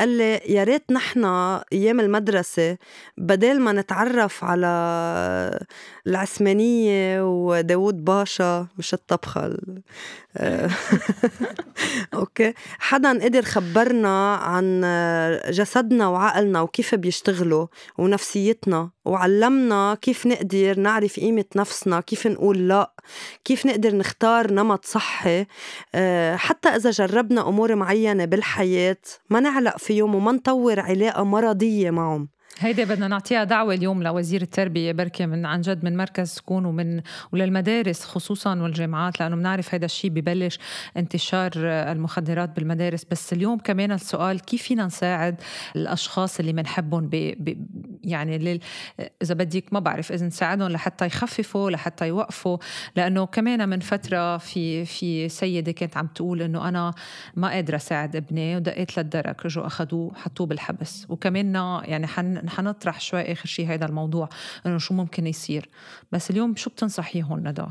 قال 0.00 0.08
لي 0.08 0.40
يا 0.48 0.64
ريت 0.64 0.92
نحن 0.92 1.24
أيام 1.72 2.00
المدرسة 2.00 2.78
بدل 3.18 3.60
ما 3.60 3.72
نتعرف 3.72 4.44
على 4.44 4.66
العثمانية 6.06 7.22
وداود 7.22 8.04
باشا 8.04 8.66
مش 8.78 8.94
الطبخة 8.94 9.56
أوكي. 12.14 12.54
حدا 12.78 13.24
قدر 13.24 13.42
خبرنا 13.42 14.34
عن 14.34 14.80
جسدنا 15.48 16.08
وعقلنا 16.08 16.60
وكيف 16.60 16.94
بيشتغلوا 16.94 17.66
ونفسيتنا 17.98 18.90
وعلمنا 19.04 19.98
كيف 20.02 20.26
نقدر 20.26 20.80
نعرف 20.80 21.20
قيمة 21.20 21.44
نفسنا 21.56 22.00
كيف 22.00 22.26
نقول 22.26 22.68
لأ 22.68 22.92
كيف 23.44 23.66
نقدر 23.66 23.94
نختار 23.94 24.52
نمط 24.52 24.84
صحي. 24.84 25.46
آه، 25.94 26.36
حتى 26.36 26.68
إذا 26.68 26.90
جربنا 26.90 27.48
أمور 27.48 27.74
معينة 27.74 28.24
بالحياة 28.24 28.96
ما 29.30 29.40
نعلق 29.40 29.78
فيهم 29.86 30.14
وما 30.14 30.32
نطور 30.32 30.80
علاقة 30.80 31.24
مرضية 31.24 31.90
معهم. 31.90 32.28
هيدي 32.58 32.84
بدنا 32.84 33.08
نعطيها 33.08 33.44
دعوة 33.44 33.74
اليوم 33.74 34.02
لوزير 34.02 34.42
التربية 34.42 34.92
بركة 34.92 35.26
من 35.26 35.46
عن 35.46 35.60
جد 35.60 35.84
من 35.84 35.96
مركز 35.96 36.28
سكون 36.28 36.64
ومن 36.64 37.00
وللمدارس 37.32 38.04
خصوصا 38.04 38.62
والجامعات 38.62 39.20
لأنه 39.20 39.36
بنعرف 39.36 39.74
هذا 39.74 39.84
الشيء 39.84 40.10
ببلش 40.10 40.58
انتشار 40.96 41.52
المخدرات 41.56 42.56
بالمدارس. 42.56 43.04
بس 43.10 43.32
اليوم 43.32 43.58
كمان 43.58 43.92
السؤال 43.92 44.40
كيف 44.40 44.62
فينا 44.62 44.86
نساعد 44.86 45.40
الأشخاص 45.76 46.40
اللي 46.40 46.52
بنحبهم 46.52 47.10
يعني 48.04 48.38
لل... 48.38 48.60
إذا 49.22 49.34
بدك 49.34 49.72
ما 49.72 49.80
بعرف 49.80 50.12
إذا 50.12 50.26
نساعدهم 50.26 50.68
لحتى 50.68 51.06
يخففوا 51.06 51.70
لحتى 51.70 52.08
يوقفوا. 52.08 52.58
لأنه 52.96 53.26
كمان 53.26 53.68
من 53.68 53.80
فترة 53.80 54.36
في 54.38 54.84
في 54.84 55.28
سيدة 55.28 55.72
كانت 55.72 55.96
عم 55.96 56.06
تقول 56.06 56.42
إنه 56.42 56.68
أنا 56.68 56.94
ما 57.36 57.48
قادرة 57.48 57.76
أساعد 57.76 58.16
ابني 58.16 58.56
ودقيت 58.56 58.98
للدرك 58.98 59.46
رجعوا 59.46 59.66
أخذوه 59.66 60.14
حطوه 60.14 60.46
بالحبس. 60.46 61.06
وكمان 61.08 61.54
يعني 61.84 62.06
حن 62.06 62.45
حنطرح 62.50 63.00
شوي 63.00 63.32
آخر 63.32 63.46
شيء 63.46 63.68
هذا 63.68 63.86
الموضوع 63.86 64.28
إنه 64.66 64.78
شو 64.78 64.94
ممكن 64.94 65.26
يصير. 65.26 65.68
بس 66.12 66.30
اليوم 66.30 66.56
شو 66.56 66.70
بتنصحيهم 66.70 67.48
ندى؟ 67.48 67.66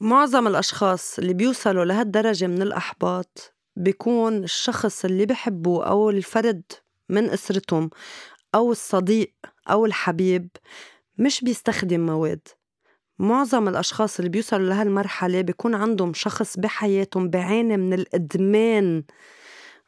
معظم 0.00 0.46
الأشخاص 0.46 1.18
اللي 1.18 1.34
بيوصلوا 1.34 1.84
لهالدرجة 1.84 2.46
من 2.46 2.62
الأحباط 2.62 3.54
بيكون 3.76 4.44
الشخص 4.44 5.04
اللي 5.04 5.26
بحبوه 5.26 5.86
أو 5.86 6.10
الفرد 6.10 6.62
من 7.08 7.30
أسرتهم 7.30 7.90
أو 8.54 8.72
الصديق 8.72 9.34
أو 9.70 9.86
الحبيب 9.86 10.48
مش 11.18 11.44
بيستخدم 11.44 12.06
مواد. 12.06 12.48
معظم 13.18 13.68
الأشخاص 13.68 14.18
اللي 14.18 14.28
بيوصلوا 14.30 14.68
لهالمرحلة 14.68 15.40
بيكون 15.40 15.74
عندهم 15.74 16.14
شخص 16.14 16.56
بحياتهم 16.56 17.30
بعاني 17.30 17.76
من 17.76 17.92
الإدمان. 17.92 19.02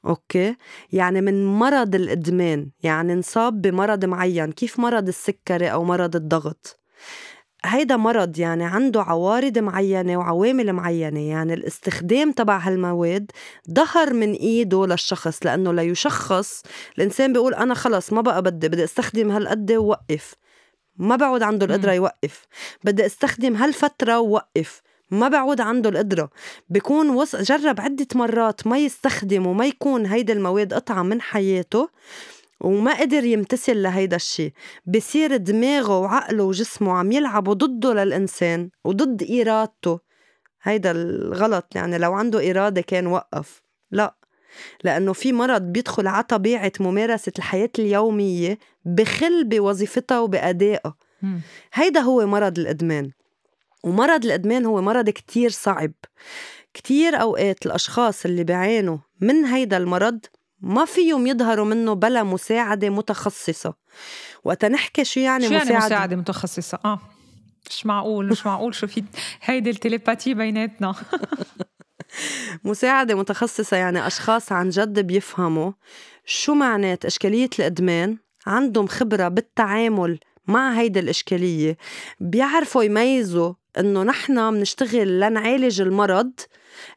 Okay؟ 0.08 0.56
يعني 0.92 1.20
من 1.20 1.46
مرض 1.46 1.94
الإدمان 1.94 2.70
يعني 2.82 3.12
انصاب 3.12 3.62
بمرض 3.62 4.04
معين 4.04 4.52
كيف 4.52 4.80
مرض 4.80 5.08
السكري 5.08 5.72
أو 5.72 5.84
مرض 5.84 6.16
الضغط؟ 6.16 6.80
هيدا 7.64 7.96
مرض 7.96 8.38
يعني 8.38 8.64
عنده 8.64 9.02
عوارض 9.02 9.58
معينة 9.58 10.16
وعوامل 10.16 10.72
معينة 10.72 11.20
يعني 11.20 11.54
الاستخدام 11.54 12.32
تبع 12.32 12.58
هالمواد 12.58 13.30
ظهر 13.70 14.12
من 14.12 14.32
إيده 14.32 14.86
للشخص 14.86 15.46
لأنه 15.46 15.72
ليشخص 15.72 16.62
الإنسان 16.98 17.32
بيقول 17.32 17.54
أنا 17.54 17.74
خلص 17.74 18.12
ما 18.12 18.20
بقى 18.20 18.42
بدي 18.42 18.68
بدي 18.68 18.84
أستخدم 18.84 19.30
هالقد 19.30 19.72
ووقف. 19.72 20.34
ما 20.96 21.16
بعود 21.16 21.42
عنده 21.42 21.66
القدرة 21.66 21.92
يوقف. 21.92 22.46
بدي 22.84 23.06
أستخدم 23.06 23.56
هالفترة 23.56 24.18
ووقف. 24.20 24.82
ما 25.10 25.28
بعود 25.28 25.60
عنده 25.60 25.90
القدرة. 25.90 26.30
بيكون 26.68 27.10
وص... 27.10 27.36
جرب 27.36 27.80
عدة 27.80 28.06
مرات 28.14 28.66
ما 28.66 28.78
يستخدم 28.78 29.46
وما 29.46 29.66
يكون 29.66 30.06
هيدا 30.06 30.32
المواد 30.32 30.74
قطعة 30.74 31.02
من 31.02 31.20
حياته 31.20 31.88
وما 32.60 33.00
قدر 33.00 33.24
يمتثل 33.24 33.82
لهيدا 33.82 34.16
الشيء 34.16 34.52
بصير 34.86 35.36
دماغه 35.36 35.98
وعقله 35.98 36.44
وجسمه 36.44 36.92
عم 36.92 37.12
يلعبوا 37.12 37.54
ضده 37.54 37.94
للإنسان 37.94 38.70
وضد 38.84 39.30
إرادته. 39.30 40.00
هيدا 40.62 40.90
الغلط 40.90 41.66
يعني 41.74 41.98
لو 41.98 42.12
عنده 42.12 42.50
إرادة 42.50 42.80
كان 42.80 43.06
وقف. 43.06 43.62
لا 43.90 44.14
لأنه 44.84 45.12
في 45.12 45.32
مرض 45.32 45.62
بيدخل 45.62 46.06
على 46.06 46.22
طبيعة 46.22 46.72
ممارسة 46.80 47.32
الحياة 47.38 47.70
اليومية 47.78 48.58
بخل 48.84 49.44
بوظيفتها 49.44 50.20
وبأدائها 50.20 50.94
هيدا 51.72 52.00
هو 52.00 52.26
مرض 52.26 52.58
الإدمان. 52.58 53.10
ومرض 53.84 54.24
الإدمان 54.24 54.66
هو 54.66 54.82
مرض 54.82 55.10
كتير 55.10 55.50
صعب. 55.50 55.92
كتير 56.74 57.20
أوقات 57.20 57.66
الأشخاص 57.66 58.24
اللي 58.24 58.44
بيعانوا 58.44 58.98
من 59.20 59.44
هيدا 59.44 59.76
المرض 59.76 60.20
ما 60.60 60.84
فيهم 60.84 61.26
يظهروا 61.26 61.64
منه 61.64 61.92
بلا 61.94 62.22
مساعدة 62.22 62.90
متخصصة. 62.90 63.74
وقت 64.44 64.64
نحكي 64.64 65.04
شو 65.04 65.20
يعني 65.20 65.48
شو 65.48 65.54
مساعدة 65.54 65.70
يعني 65.72 65.86
مساعدة؟ 65.86 66.16
متخصصة؟ 66.16 66.78
آه 66.84 67.00
مش 67.70 67.86
معقول 67.86 68.28
مش 68.28 68.46
معقول. 68.46 68.74
شو 68.74 68.86
في 68.86 69.04
هيدي 69.42 69.70
التليباتي 69.70 70.34
بيناتنا؟ 70.34 70.94
مساعدة 72.64 73.14
متخصصة 73.14 73.76
يعني 73.76 74.06
أشخاص 74.06 74.52
عن 74.52 74.68
جد 74.68 74.98
بيفهموا 75.00 75.72
شو 76.24 76.54
معنات 76.54 77.04
إشكالية 77.04 77.50
الإدمان 77.58 78.16
عندهم 78.46 78.86
خبرة 78.86 79.28
بالتعامل 79.28 80.18
مع 80.46 80.72
هيدي 80.72 81.00
الإشكالية 81.00 81.76
بيعرفوا 82.20 82.82
يميزوا 82.82 83.54
إنه 83.78 84.02
نحن 84.02 84.50
بنشتغل 84.50 85.20
لنعالج 85.20 85.80
المرض. 85.80 86.32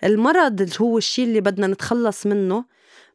المرض 0.03 0.61
اللي 0.61 0.75
هو 0.81 0.97
الشيء 0.97 1.25
اللي 1.25 1.41
بدنا 1.41 1.67
نتخلص 1.67 2.25
منه 2.27 2.65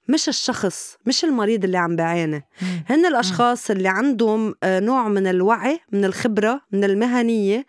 مش 0.08 0.28
الشخص 0.28 0.96
مش 1.06 1.24
المريض 1.24 1.64
اللي 1.64 1.78
عم 1.78 1.96
بيعاني 1.96 2.48
هن 2.86 3.06
الأشخاص 3.06 3.70
اللي 3.70 3.88
عندهم 3.88 4.54
آه، 4.62 4.80
نوع 4.80 5.08
من 5.08 5.26
الوعي 5.26 5.80
من 5.92 6.04
الخبرة 6.04 6.60
من 6.72 6.84
المهنية 6.84 7.66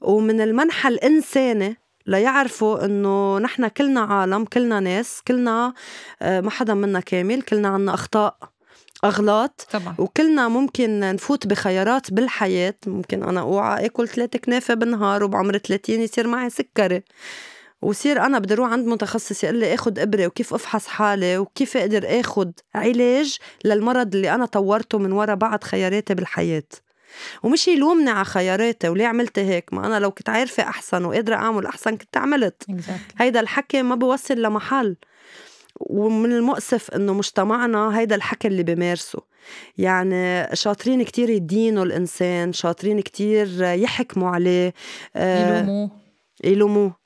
ومن 0.00 0.40
المنحى 0.40 0.88
الإنساني 0.88 1.76
ليعرفوا 2.06 2.84
إنه 2.84 3.38
نحن 3.38 3.68
كلنا 3.68 4.00
عالم 4.00 4.44
كلنا 4.44 4.80
ناس 4.80 5.22
كلنا 5.28 5.74
آه، 6.22 6.40
ما 6.40 6.50
حدا 6.50 6.74
منا 6.74 7.00
كامل 7.00 7.42
كلنا 7.42 7.68
عنا 7.68 7.94
أخطاء. 7.94 8.55
أغلاط. 9.04 9.66
طبعا. 9.72 9.94
وكلنا 9.98 10.48
ممكن 10.48 11.00
نفوت 11.00 11.46
بخيارات 11.46 12.12
بالحياة. 12.12 12.74
ممكن 12.86 13.22
أنا 13.22 13.40
أوعى 13.40 13.86
آكل 13.86 14.08
ثلاثة 14.08 14.38
كنافة 14.38 14.74
بالنهار 14.74 15.24
وبعمر 15.24 15.58
30 15.58 16.00
يصير 16.00 16.26
معي 16.26 16.50
سكري. 16.50 17.02
وصير 17.82 18.20
أنا 18.26 18.38
بدي 18.38 18.54
أروح 18.54 18.72
عند 18.72 18.86
متخصص 18.86 19.44
يقول 19.44 19.56
لي 19.56 19.74
آخذ 19.74 19.98
إبرة 19.98 20.26
وكيف 20.26 20.54
أفحص 20.54 20.86
حالي 20.86 21.38
وكيف 21.38 21.76
أقدر 21.76 22.20
آخذ 22.20 22.50
علاج 22.74 23.38
للمرض 23.64 24.14
اللي 24.14 24.34
أنا 24.34 24.46
طورته 24.46 24.98
من 24.98 25.12
وراء 25.12 25.36
بعض 25.36 25.64
خياراتي 25.64 26.14
بالحياة. 26.14 26.62
ومش 27.42 27.68
يلومني 27.68 28.10
على 28.10 28.24
خياراتي 28.24 28.88
وليه 28.88 29.06
عملت 29.06 29.38
هيك؟ 29.38 29.72
ما 29.72 29.86
أنا 29.86 30.00
لو 30.00 30.10
كنت 30.10 30.28
عارفة 30.28 30.62
أحسن 30.62 31.04
وقادرة 31.04 31.34
أعمل 31.34 31.66
أحسن 31.66 31.96
كنت 31.96 32.16
عملت. 32.16 32.62
Exactly. 32.70 33.14
هيدا 33.18 33.40
الحكي 33.40 33.82
ما 33.82 33.94
بوصل 33.94 34.42
لمحل. 34.42 34.96
ومن 35.80 36.32
المؤسف 36.32 36.90
إنه 36.90 37.12
مجتمعنا 37.12 37.98
هيدا 37.98 38.14
الحكي 38.14 38.48
اللي 38.48 38.62
بمارسه. 38.62 39.22
يعني 39.78 40.48
شاطرين 40.56 41.02
كتير 41.02 41.30
يدينوا 41.30 41.84
الإنسان 41.84 42.52
شاطرين 42.52 43.00
كتير 43.00 43.62
يحكموا 43.62 44.28
عليه 44.30 44.74
آه، 45.16 45.58
يلوموه. 45.58 45.90
يلوموه. 46.44 46.96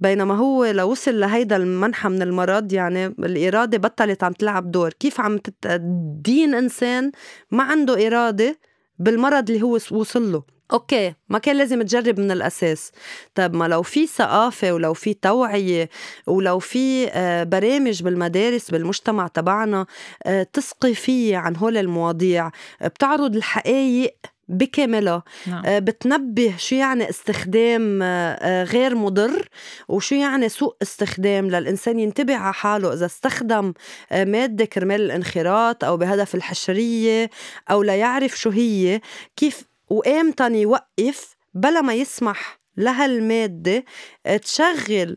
بينما 0.00 0.34
هو 0.34 0.64
لو 0.64 0.90
وصل 0.90 1.20
لهيدا 1.20 1.56
المنحى 1.56 2.08
من 2.08 2.22
المرض 2.22 2.72
يعني 2.72 3.06
الإرادة 3.06 3.78
بطلت 3.78 4.24
عم 4.24 4.32
تلعب 4.32 4.70
دور. 4.70 4.92
كيف 4.92 5.20
عم 5.20 5.38
تدين 5.38 6.54
إنسان 6.54 7.12
ما 7.50 7.62
عنده 7.62 8.06
إرادة 8.06 8.58
بالمرض 8.98 9.50
اللي 9.50 9.62
هو 9.62 9.78
وصل 9.90 10.32
له. 10.32 10.57
أوكي 10.72 11.14
ما 11.28 11.38
كان 11.38 11.56
لازم 11.56 11.82
تجرب 11.82 12.20
من 12.20 12.30
الأساس. 12.30 12.92
طب 13.34 13.54
ما 13.54 13.68
لو 13.68 13.82
في 13.82 14.06
ثقافة 14.06 14.72
ولو 14.72 14.94
في 14.94 15.14
توعية 15.14 15.88
ولو 16.26 16.58
في 16.58 17.08
آه، 17.08 17.44
برامج 17.44 18.02
بالمدارس 18.02 18.70
بالمجتمع 18.70 19.26
تبعنا 19.26 19.86
آه، 20.26 20.42
تثقيفيه 20.42 21.36
عن 21.36 21.56
هول 21.56 21.76
المواضيع. 21.76 22.50
بتعرض 22.84 23.36
الحقائق 23.36 24.14
بكاملها. 24.48 25.22
نعم. 25.46 25.66
آه، 25.66 25.78
بتنبه 25.78 26.54
شو 26.58 26.74
يعني 26.74 27.10
استخدام 27.10 28.02
غير 28.42 28.94
مضر 28.94 29.48
وشو 29.88 30.14
يعني 30.14 30.48
سوء 30.48 30.76
استخدام 30.82 31.50
للإنسان 31.50 31.98
ينتبه 31.98 32.36
على 32.36 32.54
حاله. 32.54 32.92
إذا 32.92 33.06
استخدم 33.06 33.72
مادة 34.10 34.64
كرمال 34.64 35.00
الانخراط 35.00 35.84
أو 35.84 35.96
بهدف 35.96 36.34
الحشرية 36.34 37.30
أو 37.70 37.82
ليعرف 37.82 38.38
شو 38.38 38.50
هي 38.50 39.00
كيف 39.36 39.67
وامتى 39.90 40.52
يوقف 40.62 41.36
بلا 41.54 41.80
ما 41.80 41.94
يسمح 41.94 42.58
لهالمادة 42.76 43.84
تشغل 44.42 45.16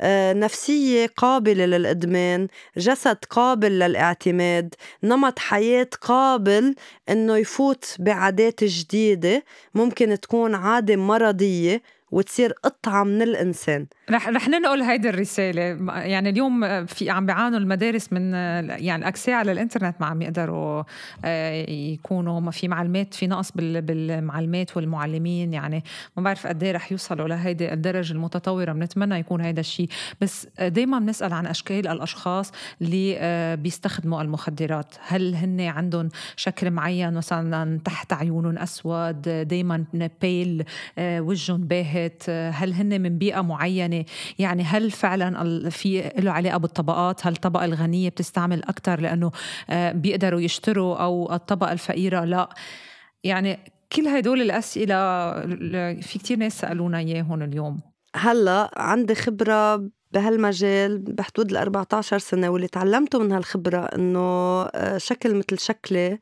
آه، 0.00 0.32
نفسية 0.32 1.06
قابلة 1.16 1.66
للإدمان 1.66 2.48
جسد 2.76 3.16
قابل 3.30 3.78
للاعتماد 3.78 4.74
نمط 5.02 5.38
حياة 5.38 5.88
قابل 6.00 6.74
إنه 7.08 7.36
يفوت 7.36 7.96
بعادات 7.98 8.64
جديدة 8.64 9.44
ممكن 9.74 10.20
تكون 10.20 10.54
عادة 10.54 10.96
مرضية. 10.96 11.82
وتصير 12.10 12.52
قطعة 12.52 13.04
من 13.04 13.22
الإنسان. 13.22 13.86
رح 14.10 14.28
رح 14.28 14.48
ننقل 14.48 14.82
هيدي 14.82 15.08
الرسالة. 15.08 15.60
يعني 16.00 16.28
اليوم 16.28 16.86
في 16.86 17.10
عم 17.10 17.26
بيعانوا 17.26 17.58
المدارس 17.58 18.12
من 18.12 18.34
يعني 18.68 19.08
أكساء 19.08 19.34
على 19.34 19.52
الإنترنت 19.52 19.96
ما 20.00 20.06
عم 20.06 20.22
يقدروا 20.22 20.82
آه، 21.24 21.70
يكونوا. 21.70 22.40
ما 22.40 22.50
في 22.50 22.68
معلومات 22.68 23.14
في 23.14 23.26
نقص 23.26 23.52
بالمعلمات 23.54 24.76
والمعلمين. 24.76 25.52
يعني 25.52 25.84
ما 26.16 26.22
بعرف 26.22 26.46
قد 26.46 26.62
إيه 26.62 26.72
رح 26.72 26.92
يوصلوا 26.92 27.28
لهيدي 27.28 27.72
الدرجة 27.72 28.12
المتطورة. 28.12 28.72
بنتمنى 28.72 29.18
يكون 29.18 29.40
هيدا 29.40 29.60
الشيء 29.60 29.88
بس 30.20 30.46
دايما 30.60 30.98
بنسأل 30.98 31.32
عن 31.32 31.46
أشكال 31.46 31.88
الأشخاص 31.88 32.52
اللي 32.82 33.16
آه، 33.18 33.54
بيستخدموا 33.54 34.22
المخدرات. 34.22 34.94
هل 35.06 35.34
هن 35.34 35.60
عندهم 35.60 36.08
شكل 36.36 36.70
معين؟ 36.70 37.14
مثلا 37.14 37.80
تحت 37.84 38.12
عيونهم 38.12 38.58
أسود 38.58 39.22
دايما 39.22 39.84
بيل 40.20 40.64
آه، 40.98 41.20
وجههم 41.20 41.60
باهت؟ 41.60 41.97
باهت 41.98 42.30
هل 42.30 42.72
هن 42.72 43.00
من 43.00 43.18
بيئة 43.18 43.40
معينة؟ 43.40 44.04
يعني 44.38 44.62
هل 44.62 44.90
فعلا 44.90 45.70
في 45.70 46.12
له 46.18 46.30
علاقة 46.30 46.56
بالطبقات؟ 46.56 47.26
هل 47.26 47.32
الطبقة 47.32 47.64
الغنية 47.64 48.08
بتستعمل 48.08 48.64
أكثر 48.64 49.00
لأنه 49.00 49.30
آه، 49.70 49.92
بيقدروا 49.92 50.40
يشتروا 50.40 50.96
أو 50.96 51.32
الطبقة 51.32 51.72
الفقيرة 51.72 52.24
لا؟ 52.24 52.48
يعني 53.24 53.58
كل 53.92 54.08
هدول 54.08 54.40
الأسئلة 54.40 54.96
في 56.00 56.18
كتير 56.18 56.38
ناس 56.38 56.60
سألونا 56.60 56.98
إياهم 56.98 57.42
اليوم. 57.42 57.80
هلأ 58.16 58.70
عندي 58.76 59.14
خبرة 59.14 59.90
بهالمجال 60.12 60.98
بحدود 60.98 61.50
ال 61.50 61.56
14 61.56 62.18
سنة 62.18 62.48
واللي 62.48 62.68
تعلمته 62.68 63.18
من 63.18 63.32
هالخبرة 63.32 63.84
إنه 63.84 64.20
آه، 64.62 64.98
شكل 64.98 65.34
مثل 65.34 65.58
شكلي 65.58 66.18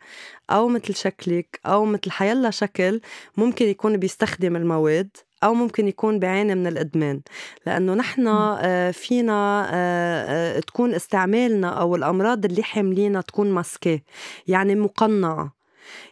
أو 0.51 0.69
مثل 0.69 0.95
شكلك 0.95 1.61
أو 1.67 1.85
مثل 1.85 2.11
حيلا 2.11 2.51
شكل 2.51 3.01
ممكن 3.37 3.67
يكون 3.67 3.97
بيستخدم 3.97 4.57
المواد. 4.57 5.17
أو 5.45 5.55
ممكن 5.55 5.89
يكون 5.89 6.19
بعاني 6.19 6.55
من 6.55 6.67
الإدمان. 6.67 7.21
لأنه 7.67 7.95
نحن 7.95 8.27
آه، 8.29 8.91
فينا 8.91 9.69
آه، 9.73 10.61
تكون 10.61 10.95
استعمالنا 10.95 11.69
أو 11.69 11.97
الأمراض 11.97 12.45
اللي 12.45 12.63
حاملينها 12.63 13.21
تكون 13.21 13.51
ماسكة 13.51 14.01
يعني 14.49 14.75
مقنعة. 14.75 15.57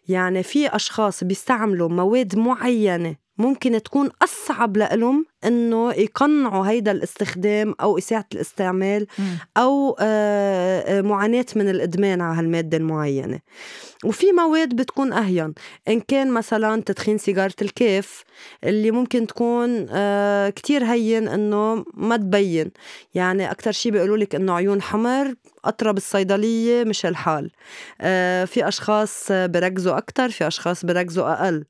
يعني 0.09 0.43
في 0.43 0.69
أشخاص 0.69 1.25
بيستعملوا 1.25 1.89
مواد 1.89 2.37
معينة 2.37 3.17
ممكن 3.39 3.83
تكون 3.83 4.11
أصعب 4.23 4.77
لإلهم 4.77 5.27
إنه 5.47 5.93
يقنعوا 5.93 6.67
هيدا 6.67 6.91
الاستخدام 6.91 7.75
أو 7.81 7.99
إساءة 7.99 8.25
الاستعمال 8.35 9.07
أو 9.57 9.97
آه، 10.01 10.99
آه، 10.99 11.01
معاناة 11.03 11.47
من 11.57 11.69
الإدمان 11.69 12.21
على 12.21 12.39
هالمادة 12.39 12.77
المعينة. 12.77 13.41
وفي 14.05 14.33
مواد 14.33 14.77
بتكون 14.77 15.13
أهين. 15.13 15.55
إن 15.89 16.01
كان 16.01 16.31
مثلا 16.31 16.83
تدخين 16.83 17.19
سيجارة 17.19 17.55
الكيف 17.63 18.25
اللي 18.65 18.91
ممكن 18.91 19.27
تكون 19.27 19.87
آه، 19.91 20.51
كتير 20.51 20.85
هين 20.85 21.29
إنه 21.29 21.85
ما 21.95 22.17
تبين. 22.17 22.71
يعني 23.15 23.51
أكتر 23.51 23.73
شي 23.73 23.91
بيقولوا 23.91 24.17
لك 24.17 24.35
إنه 24.35 24.53
عيون 24.55 24.83
حمر 24.83 25.35
أطرب 25.65 25.97
الصيدلية 25.97 26.85
مش 26.85 27.07
الحال. 27.07 27.51
في 28.47 28.69
أشخاص 28.69 29.27
بركزوا 29.33 29.97
أكتر 29.97 30.31
في 30.31 30.47
أشخاص 30.47 30.85
بركزوا 30.85 31.33
أقل. 31.33 31.65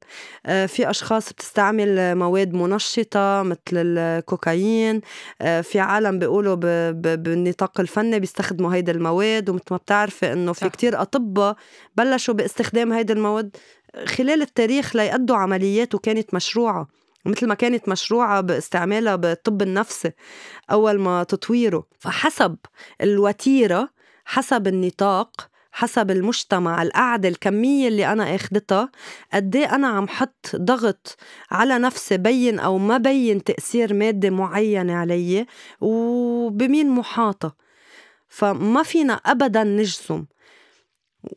في 0.45 0.91
أشخاص 0.91 1.33
بتستعمل 1.33 2.15
مواد 2.15 2.55
منشطة 2.55 3.43
مثل 3.43 3.59
الكوكايين 3.73 5.01
آه، 5.43 5.61
في 5.61 5.81
عالم 5.81 6.19
بيقولوا 6.19 6.55
بالنطاق 7.15 7.81
الفني 7.81 8.21
بيستخدموا 8.21 8.75
هيدي 8.75 8.91
المواد 8.91 9.51
ومثل 9.51 9.65
ما 9.71 9.77
بتعرفي 9.77 10.33
إنه 10.33 10.53
في 10.53 10.69
كتير 10.69 11.03
أطباء 11.03 11.57
بلشوا 11.97 12.35
باستخدام 12.35 12.93
هيدي 12.93 13.13
المواد 13.13 13.57
خلال 14.05 14.43
التاريخ 14.43 14.97
ليأدوا 14.97 15.37
عمليات 15.37 15.95
وكانت 15.95 16.35
مشروعة 16.35 16.89
مثل 17.25 17.47
ما 17.47 17.55
كانت 17.55 17.89
مشروعة 17.89 18.41
باستعمالها 18.41 19.17
بالطب 19.17 19.63
النفسي 19.63 20.13
أول 20.71 20.99
ما 21.01 21.23
تطويره. 21.25 21.87
فحسب 21.99 22.57
الوتيرة 23.01 23.89
حسب 24.25 24.67
النطاق 24.67 25.49
حسب 25.77 26.11
المجتمع 26.11 26.83
القعدة 26.83 27.29
الكمية 27.29 27.89
اللي 27.89 28.13
أنا 28.13 28.35
أخدتها 28.35 28.91
قد 29.33 29.57
أنا 29.57 29.89
عم 29.89 30.09
حط 30.09 30.57
ضغط 30.57 31.17
على 31.51 31.79
نفسي 31.79 32.17
بين 32.17 32.59
أو 32.59 32.79
ما 32.79 32.99
بين 32.99 33.45
تأثير 33.45 33.95
مادة 33.95 34.31
معينة 34.31 34.95
علي 34.95 35.47
وبمين 35.81 36.91
محاطة. 36.91 37.57
فما 38.29 38.83
فينا 38.83 39.13
أبدا 39.13 39.65
نجزم. 39.65 40.25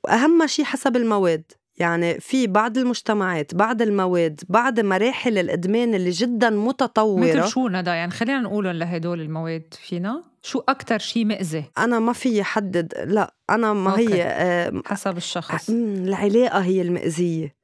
وأهم 0.03 0.47
شي 0.47 0.65
حسب 0.65 0.95
المواد. 0.95 1.43
يعني 1.77 2.19
في 2.19 2.47
بعض 2.47 2.77
المجتمعات 2.77 3.55
بعض 3.55 3.81
المواد 3.81 4.41
بعض 4.49 4.79
مراحل 4.79 5.37
الإدمان 5.37 5.95
اللي 5.95 6.09
جدا 6.09 6.49
متطورة. 6.49 7.21
مثل 7.21 7.47
شو 7.47 7.67
ندى 7.67 7.89
يعني 7.89 8.11
خلينا 8.11 8.39
نقول 8.39 8.79
لهدول 8.79 9.21
المواد. 9.21 9.73
فينا؟ 9.87 10.23
شو 10.47 10.63
أكتر 10.69 10.99
شيء 10.99 11.25
مأذي؟ 11.25 11.63
أنا 11.77 11.99
ما 11.99 12.13
فيي 12.13 12.43
حدد 12.43 12.93
لا 13.05 13.33
أنا 13.49 13.73
ما 13.73 13.91
أوكي. 13.91 14.13
هي 14.13 14.23
آه 14.23 14.81
حسب 14.85 15.17
الشخص 15.17 15.69
العلاقة 15.69 16.59
هي 16.59 16.81
المأذية 16.81 17.55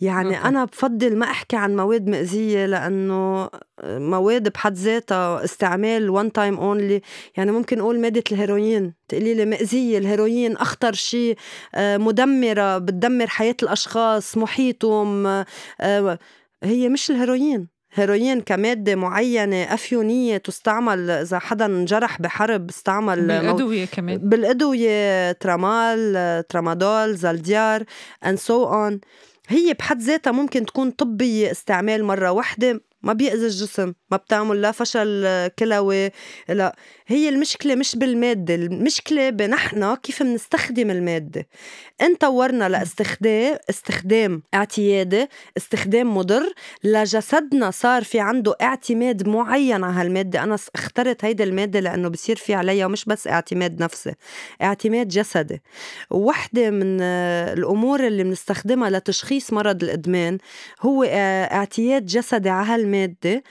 يعني 0.00 0.36
أوكي. 0.36 0.48
أنا 0.48 0.64
بفضل 0.64 1.16
ما 1.16 1.26
أحكي 1.30 1.56
عن 1.56 1.76
مواد 1.76 2.08
مأذية 2.08 2.66
لأنه 2.66 3.48
مواد 3.84 4.48
بحد 4.48 4.74
ذاتها 4.74 5.44
استعمال 5.44 6.10
one 6.10 6.32
time 6.32 6.58
only 6.58 7.02
يعني 7.36 7.52
ممكن 7.52 7.80
أقول 7.80 8.00
مادة 8.00 8.24
الهيروين 8.32 8.94
تقولي 9.08 9.34
لي 9.34 9.44
مأذية 9.44 9.98
الهيروين 9.98 10.56
أخطر 10.56 10.92
شيء 10.92 11.36
آه، 11.74 11.96
مدمرة 11.96 12.78
بتدمر 12.78 13.26
حياة 13.26 13.56
الأشخاص 13.62 14.36
محيطهم 14.36 15.26
آه، 15.80 16.18
هي 16.62 16.88
مش 16.88 17.10
الهيروين 17.10 17.68
هيروين 17.94 18.40
كمادة 18.40 18.96
معينة 18.96 19.74
أفيونية 19.74 20.36
تستعمل 20.36 21.10
إذا 21.10 21.38
حدا 21.38 21.66
انجرح 21.66 22.22
بحرب 22.22 22.68
استعمل 22.68 23.26
بالأدوية 23.26 23.80
مو... 23.80 23.86
كمان. 23.92 24.18
بالأدوية 24.18 25.32
ترامال 25.32 26.44
ترامادول 26.48 27.14
زالديار 27.14 27.84
and 28.24 28.38
so 28.38 28.66
on. 28.70 28.98
هي 29.48 29.74
بحد 29.78 30.00
ذاتها 30.00 30.30
ممكن 30.30 30.66
تكون 30.66 30.90
طبية 30.90 31.50
استعمال 31.50 32.04
مرة 32.04 32.30
واحدة 32.30 32.80
ما 33.02 33.12
بيأذي 33.12 33.46
الجسم. 33.46 33.92
ما 34.12 34.16
بتعمل 34.16 34.62
لا 34.62 34.72
فشل 34.72 35.26
كلوي 35.58 36.10
لا. 36.48 36.76
هي 37.06 37.28
المشكلة 37.28 37.74
مش 37.74 37.96
بالمادة 37.96 38.54
المشكلة 38.54 39.30
بنحنا 39.30 39.94
كيف 40.02 40.22
بنستخدم 40.22 40.90
المادة. 40.90 41.46
إن 42.02 42.14
طورنا 42.14 42.68
لإستخدام 42.68 43.58
إستخدام 43.70 44.42
اعتيادي 44.54 45.26
إستخدام 45.56 46.16
مضر 46.16 46.52
لجسدنا 46.84 47.70
صار 47.70 48.04
في 48.04 48.20
عنده 48.20 48.54
اعتماد 48.62 49.28
معين 49.28 49.84
على 49.84 49.94
هالمادة. 49.94 50.42
أنا 50.42 50.56
اخترت 50.74 51.24
هيدي 51.24 51.42
المادة 51.42 51.80
لأنه 51.80 52.08
بصير 52.08 52.36
في 52.36 52.54
عليها 52.54 52.88
مش 52.88 53.04
بس 53.04 53.28
اعتماد 53.28 53.82
نفسي 53.82 54.12
اعتماد 54.62 55.08
جسدي. 55.08 55.62
وحدة 56.10 56.70
من 56.70 57.00
الأمور 57.00 58.06
اللي 58.06 58.24
بنستخدمها 58.24 58.90
لتشخيص 58.90 59.52
مرض 59.52 59.82
الإدمان 59.82 60.38
هو 60.80 61.04
اعتياد 61.04 62.06
جسدي 62.06 62.48
على 62.48 62.66
هالمادة. 62.66 63.42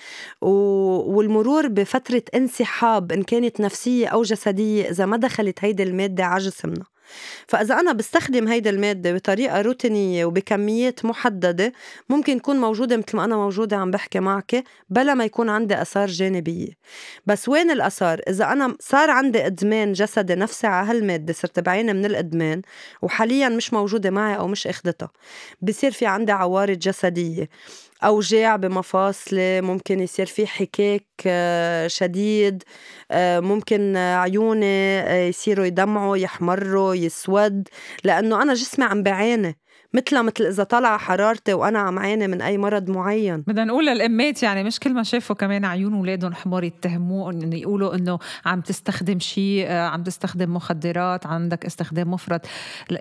والمرور 1.16 1.68
بفترة 1.68 2.24
انسحاب 2.36 3.12
إن 3.12 3.24
كانت 3.24 3.62
نفسية 3.62 4.08
أو 4.08 4.24
جسدية 4.24 4.90
إذا 4.90 5.06
ما 5.06 5.18
دخلت 5.18 5.60
هيدي 5.64 5.84
المادة 5.84 6.24
على 6.26 6.44
جسمنا 6.44 6.84
فإذا 7.48 7.80
أنا 7.80 7.92
بستخدم 7.92 8.48
هيدي 8.48 8.70
المادة 8.70 9.14
بطريقة 9.14 9.62
روتينية 9.62 10.26
وبكميات 10.26 11.06
محددة 11.06 11.74
ممكن 12.10 12.42
تكون 12.42 12.56
موجودة 12.56 12.98
مثل 12.98 13.18
ما 13.18 13.26
أنا 13.26 13.36
موجودة 13.36 13.78
عم 13.78 13.92
بحكي 13.92 14.20
معك 14.20 14.64
بلا 14.90 15.14
ما 15.14 15.26
يكون 15.26 15.50
عندي 15.50 15.82
آثار 15.82 16.08
جانبية. 16.08 16.70
بس 17.26 17.50
وين 17.50 17.72
الآثار؟ 17.72 18.22
إذا 18.30 18.52
أنا 18.52 18.76
صار 18.80 19.10
عندي 19.10 19.46
إدمان 19.46 19.94
جسدي 19.94 20.36
نفسي 20.36 20.68
على 20.68 20.90
هالمادة 20.90 21.34
صرت 21.34 21.60
بعاني 21.60 21.94
من 21.94 22.06
الإدمان 22.06 22.62
وحاليا 23.02 23.50
مش 23.50 23.74
موجودة 23.74 24.10
معي 24.10 24.38
أو 24.38 24.48
مش 24.48 24.68
أخذتها. 24.68 25.10
بصير 25.62 25.92
في 25.92 26.06
عندي 26.06 26.32
عوارض 26.32 26.78
جسدية. 26.78 27.50
أوجاع 28.04 28.56
بمفاصلي 28.56 29.62
ممكن 29.62 30.00
يصير 30.00 30.26
في 30.26 30.48
حكاك 30.48 31.06
آه، 31.28 31.88
شديد 31.88 32.64
آه، 33.12 33.40
ممكن 33.40 33.98
عيوني 33.98 34.66
آه، 35.00 35.28
يصيروا 35.28 35.66
يدمعوا 35.66 36.18
يحمروا 36.18 36.96
يسود 36.96 37.68
لأنه 38.04 38.42
أنا 38.42 38.54
جسمي 38.54 38.86
عم 38.86 39.04
بعاني. 39.04 39.58
مثل 39.94 40.24
مثل 40.24 40.44
إذا 40.46 40.64
طلع 40.64 40.98
حرارتي 40.98 41.54
وأنا 41.54 41.80
عم 41.80 42.00
عاني 42.00 42.28
من 42.28 42.42
أي 42.42 42.58
مرض 42.58 42.90
معين. 42.90 43.42
بدنا 43.48 43.64
نقول 43.64 43.86
للإمات 43.86 44.44
يعني 44.44 44.64
مش 44.64 44.80
كل 44.80 44.94
ما 44.94 45.04
شافوا 45.04 45.36
كمان 45.36 45.66
عيون 45.66 45.94
اولادهم 45.94 46.34
حمار 46.34 46.64
يتهموه 46.64 47.32
انه 47.32 47.56
يقولوا 47.56 47.96
إنه 47.96 48.20
عم 48.46 48.62
تستخدم 48.62 49.20
شيء 49.20 49.66
آه، 49.68 49.88
عم 49.88 50.04
تستخدم 50.04 50.54
مخدرات 50.54 51.26
عندك 51.26 51.66
استخدام 51.66 52.12
مفرط. 52.12 52.42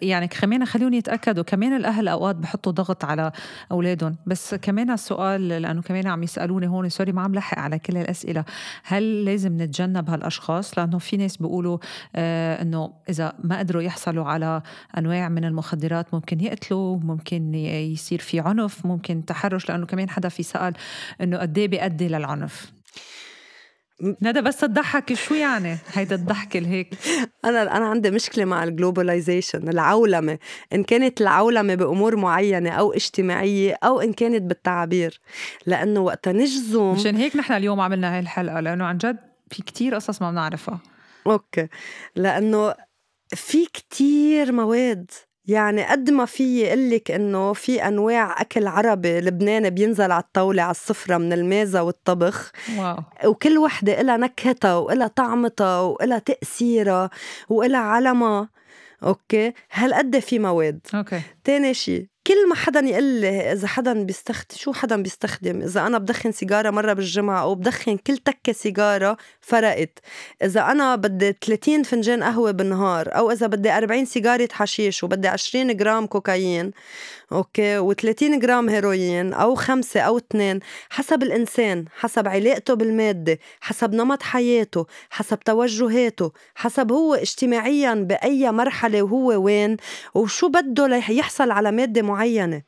يعني 0.03 0.29
كمان 0.29 0.64
خليهم 0.64 0.92
يتأكدوا 0.92 1.44
كمان 1.44 1.76
الأهل 1.76 2.09
أوقات 2.09 2.37
بحطوا 2.37 2.72
ضغط 2.72 3.05
على 3.05 3.33
أولادهم. 3.72 4.16
بس 4.26 4.55
كمان 4.55 4.90
السؤال 4.90 5.48
لأنه 5.48 5.83
كمان 5.83 6.07
عم 6.07 6.22
يسألوني 6.22 6.68
هون 6.68 6.88
سوري 6.88 7.12
ما 7.12 7.22
عم 7.22 7.35
لحق 7.35 7.59
على 7.59 7.79
كل 7.79 7.96
الأسئلة. 7.96 8.44
هل 8.85 9.24
لازم 9.24 9.62
نتجنب 9.62 10.11
هالأشخاص؟ 10.11 10.79
لأنه 10.79 10.98
في 10.98 11.16
ناس 11.16 11.37
بيقولوا 11.37 11.79
آه 12.16 12.62
إنه 12.62 12.92
إذا 13.09 13.33
ما 13.44 13.59
قدروا 13.59 13.83
يحصلوا 13.83 14.24
على 14.24 14.62
أنواع 14.98 15.29
من 15.29 15.44
المخدرات 15.44 16.14
ممكن 16.14 16.40
يقتلوا 16.40 16.79
ممكن 17.02 17.54
يصير 17.54 18.18
في 18.18 18.40
عنف 18.40 18.86
ممكن 18.86 19.24
تحرش 19.24 19.68
لأنه 19.68 19.86
كمان 19.86 20.10
حدا 20.10 20.28
في 20.28 20.42
سأل 20.42 20.74
إنه 21.20 21.38
قد 21.38 21.58
إيه 21.58 21.68
بيؤدي 21.68 22.08
للعنف. 22.08 22.72
ندى 24.22 24.40
بس 24.40 24.56
تضحك 24.56 25.12
شو 25.12 25.34
يعني؟ 25.34 25.78
هيدا 25.92 26.16
الضحكه 26.16 26.58
الهيك 26.58 26.94
أنا 27.44 27.76
أنا 27.76 27.86
عندي 27.86 28.10
مشكلة 28.10 28.44
مع 28.44 28.64
الجلوباليزيشن 28.64 29.68
العولمة. 29.68 30.38
إن 30.72 30.84
كانت 30.84 31.20
العولمة 31.20 31.74
بأمور 31.74 32.16
معينة 32.16 32.70
أو 32.70 32.92
اجتماعية 32.92 33.78
أو 33.84 34.00
إن 34.00 34.12
كانت 34.12 34.42
بالتعابير. 34.42 35.20
لأنه 35.66 36.00
وقت 36.00 36.28
نجزم. 36.28 36.92
مشان 36.92 37.16
هيك 37.16 37.36
نحن 37.36 37.52
اليوم 37.52 37.80
عملنا 37.80 38.14
هاي 38.14 38.20
الحلقة 38.20 38.60
لأنه 38.60 38.84
عن 38.84 38.98
جد 38.98 39.18
في 39.50 39.62
كتير 39.62 39.94
قصص 39.94 40.22
ما 40.22 40.30
بنعرفها. 40.30 40.80
أوكي. 41.26 41.68
لأنه 42.16 42.74
في 43.34 43.66
كتير 43.66 44.52
مواد 44.52 45.10
يعني 45.50 45.82
قد 45.84 46.10
ما 46.10 46.24
في 46.24 46.60
يقلك 46.60 47.10
إنه 47.10 47.52
في 47.52 47.88
أنواع 47.88 48.40
أكل 48.40 48.66
عربي 48.66 49.20
لبناني 49.20 49.70
بينزل 49.70 50.12
على 50.12 50.22
الطاولة 50.22 50.62
على 50.62 50.70
السفره 50.70 51.16
من 51.16 51.32
الميزة 51.32 51.82
والطبخ. 51.82 52.52
wow. 52.78 52.96
وكل 53.24 53.58
وحدة 53.58 54.02
لها 54.02 54.16
نكهتها 54.16 54.76
ولها 54.76 55.06
طعمتها 55.06 55.80
ولها 55.80 56.18
تأثيرها 56.18 57.10
ولها 57.48 57.80
علمها. 57.80 58.48
أوكي؟ 59.02 59.52
هالقد 59.72 60.18
في 60.18 60.38
مواد. 60.38 60.80
أوكي. 60.94 61.20
تاني 61.44 61.74
شيء 61.74 62.06
كل 62.30 62.48
ما 62.48 62.54
حدا 62.54 62.80
يقول 62.80 63.04
لي 63.04 63.52
إذا 63.52 63.66
حدا 63.68 63.92
بيستخدم 63.92 64.56
شو 64.56 64.72
حدا 64.72 65.02
بيستخدم؟ 65.02 65.62
إذا 65.62 65.86
أنا 65.86 65.98
بدخن 65.98 66.32
سيجارة 66.32 66.70
مرة 66.70 66.92
بالجمعة 66.92 67.42
أو 67.42 67.54
بدخن 67.54 67.96
كل 67.96 68.16
تكة 68.16 68.52
سيجارة 68.52 69.16
فرقت. 69.40 69.98
إذا 70.42 70.60
أنا 70.60 70.96
بدي 70.96 71.36
30 71.46 71.82
فنجان 71.82 72.22
قهوة 72.22 72.50
بالنهار 72.50 73.16
أو 73.16 73.30
إذا 73.30 73.46
بدي 73.46 73.70
40 73.70 74.04
سيجارة 74.04 74.48
حشيش 74.52 75.04
وبدي 75.04 75.28
20 75.28 75.76
جرام 75.76 76.06
كوكايين 76.06 76.70
أوكي؟ 77.32 77.80
و30 77.80 78.24
جرام 78.38 78.68
هيروين 78.68 79.32
أو 79.32 79.54
خمسة 79.54 80.00
أو 80.00 80.16
اثنين 80.18 80.60
حسب 80.90 81.22
الإنسان 81.22 81.84
حسب 81.98 82.28
علاقته 82.28 82.74
بالمادة 82.74 83.38
حسب 83.60 83.94
نمط 83.94 84.22
حياته 84.22 84.86
حسب 85.10 85.40
توجهاته 85.40 86.32
حسب 86.54 86.92
هو 86.92 87.14
اجتماعيا 87.14 87.94
بأي 87.94 88.52
مرحلة 88.52 89.02
وهو 89.02 89.26
وين 89.44 89.76
وشو 90.14 90.48
بده 90.48 90.86
ليحصل 90.86 91.50
على 91.50 91.72
مادة 91.72 92.02
معينة. 92.02 92.62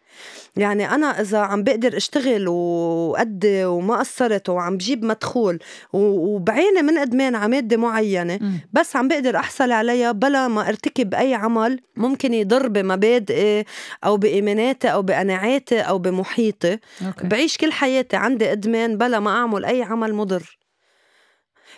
يعني 0.57 0.95
أنا 0.95 1.21
إذا 1.21 1.39
عم 1.39 1.63
بقدر 1.63 1.97
أشتغل 1.97 2.49
وأدي 2.49 3.65
وما 3.65 3.97
قصرت 3.97 4.49
وعم 4.49 4.77
بجيب 4.77 5.05
مدخول 5.05 5.59
وبعيني 5.93 6.83
من 6.83 6.99
إدمان 6.99 7.35
على 7.35 7.49
مادة 7.49 7.77
معينة 7.77 8.61
بس 8.73 8.97
عم 8.97 9.09
بقدر 9.09 9.37
أحصل 9.37 9.73
عليها 9.73 10.13
بلا 10.13 10.49
ما 10.49 10.69
أرتكب 10.69 11.15
أي 11.15 11.35
عمل 11.35 11.81
ممكن 11.97 12.35
يضر 12.35 12.69
بمبادئي 12.69 13.65
أو 14.05 14.17
بإيماناتي 14.17 14.89
أو 14.89 15.03
بقناعاتي 15.03 15.81
أو 15.81 15.99
بمحيطي. 15.99 16.79
أوكي. 17.07 17.27
بعيش 17.29 17.57
كل 17.57 17.73
حياتي 17.73 18.17
عندي 18.17 18.53
إدمان 18.53 18.99
بلا 18.99 19.21
ما 19.21 19.31
أعمل 19.31 19.65
أي 19.65 19.83
عمل 19.83 20.15
مضر. 20.15 20.59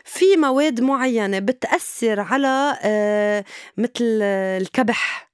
في 0.05 0.37
مواد 0.37 0.81
معينة 0.81 1.39
بتأثر 1.39 2.21
على 2.21 2.79
آه، 2.83 3.45
مثل 3.79 4.23
الكبح. 4.61 5.34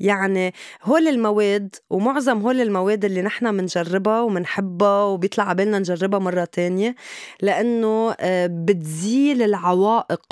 يعني 0.00 0.54
هول 0.82 1.08
المواد 1.08 1.76
ومعظم 1.90 2.38
هول 2.40 2.60
المواد 2.60 3.04
اللي 3.04 3.22
نحن 3.22 3.54
منجربها 3.54 4.20
ومنحبها 4.20 5.04
وبيطلع 5.04 5.48
عبالنا 5.48 5.78
نجربها 5.78 6.18
مرة 6.18 6.44
تانية 6.44 6.94
لأنه 7.42 8.14
آه، 8.20 8.46
بتزيل 8.46 9.42
العوائق 9.42 10.22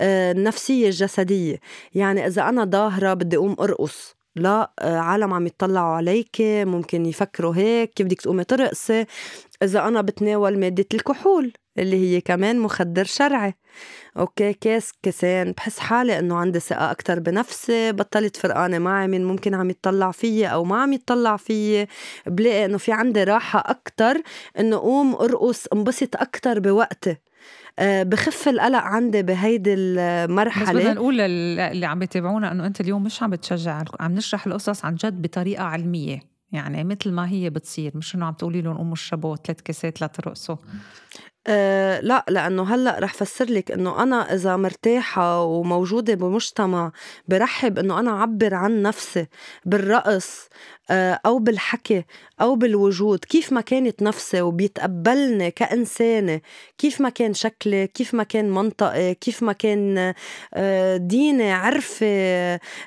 آه، 0.00 0.32
النفسية 0.32 0.86
الجسدية. 0.86 1.60
يعني 1.94 2.26
إذا 2.26 2.48
أنا 2.48 2.64
ظاهرة 2.64 3.14
بدي 3.14 3.36
أقوم 3.36 3.56
أرقص 3.60 4.16
لا 4.36 4.72
آه، 4.78 4.96
عالم 4.98 5.34
عم 5.34 5.46
يطلعوا 5.46 5.94
عليك 5.96 6.36
ممكن 6.40 7.06
يفكروا 7.06 7.54
هيك 7.56 7.94
كيف 7.94 8.06
بدك 8.06 8.20
تقومي 8.20 8.44
ترقصي؟ 8.44 9.06
إذا 9.62 9.88
أنا 9.88 10.00
بتناول 10.00 10.58
مادة 10.58 10.86
الكحول. 10.94 11.52
اللي 11.80 11.96
هي 11.96 12.20
كمان 12.20 12.58
مخدر 12.58 13.04
شرعي. 13.04 13.54
أوكي 14.16 14.52
كاس 14.52 14.92
كاسين 15.02 15.52
بحس 15.52 15.78
حالي 15.78 16.18
إنه 16.18 16.36
عندي 16.36 16.60
ثقة 16.60 16.90
أكثر 16.90 17.20
بنفسي. 17.20 17.92
بطلت 17.92 18.36
فرقانة 18.36 18.78
معي 18.78 19.08
مين 19.08 19.24
ممكن 19.24 19.54
عم 19.54 19.70
يتطلع 19.70 20.10
فيي 20.10 20.46
أو 20.46 20.64
ما 20.64 20.82
عم 20.82 20.92
يتطلع 20.92 21.36
فيي. 21.36 21.86
بلاقي 22.26 22.64
إنه 22.64 22.78
في 22.78 22.92
عندي 22.92 23.24
راحة 23.24 23.60
أكثر 23.66 24.22
إنه 24.58 24.76
قوم 24.76 25.14
أرقص 25.14 25.66
انبسط 25.66 26.16
أكثر 26.16 26.58
بوقتي. 26.58 27.16
آه، 27.78 28.02
بخف 28.02 28.48
القلق 28.48 28.78
عندي 28.78 29.22
بهيدي 29.22 29.74
المرحلة. 29.74 30.64
بس 30.64 30.76
بدنا 30.76 30.92
نقول 30.94 31.20
اللي 31.20 31.86
عم 31.86 31.98
بيتابعونا 31.98 32.52
إنه 32.52 32.66
أنت 32.66 32.80
اليوم 32.80 33.04
مش 33.04 33.22
عم 33.22 33.30
بتشجع 33.30 33.82
عم 34.00 34.14
نشرح 34.14 34.46
القصص 34.46 34.84
عن 34.84 34.94
جد 34.94 35.22
بطريقة 35.22 35.64
علمية. 35.64 36.20
يعني 36.52 36.84
مثل 36.84 37.10
ما 37.10 37.28
هي 37.28 37.50
بتصير. 37.50 37.92
مش 37.94 38.14
إنه 38.14 38.26
عم 38.26 38.34
تقولي 38.34 38.60
لهم 38.60 38.76
قوموا 38.76 38.92
اشربوا 38.92 39.36
ثلاث 39.36 39.60
كاسات 39.60 40.02
لترقصوا 40.02 40.56
أه 41.46 42.00
لا 42.00 42.24
لأنه 42.28 42.74
هلأ 42.74 42.98
رح 42.98 43.14
فسر 43.14 43.44
لك 43.44 43.70
إنه 43.70 44.02
أنا 44.02 44.34
إذا 44.34 44.56
مرتاحة 44.56 45.42
وموجودة 45.42 46.14
بمجتمع 46.14 46.92
برحب 47.28 47.78
إنه 47.78 48.00
أنا 48.00 48.10
أعبر 48.10 48.54
عن 48.54 48.82
نفسي 48.82 49.26
بالرقص 49.64 50.48
أه 50.90 51.20
أو 51.26 51.38
بالحكي 51.38 52.04
أو 52.40 52.56
بالوجود. 52.56 53.18
كيف 53.24 53.52
ما 53.52 53.60
كانت 53.60 54.02
نفسي 54.02 54.40
وبيتقبلني 54.42 55.50
كإنسانة 55.50 56.40
كيف 56.78 57.00
ما 57.00 57.08
كان 57.08 57.34
شكلي 57.34 57.86
كيف 57.86 58.14
ما 58.14 58.22
كان 58.22 58.50
منطقي 58.50 59.14
كيف 59.14 59.42
ما 59.42 59.52
كان 59.52 60.14
أه 60.54 60.96
ديني 60.96 61.52
عرفي 61.52 62.04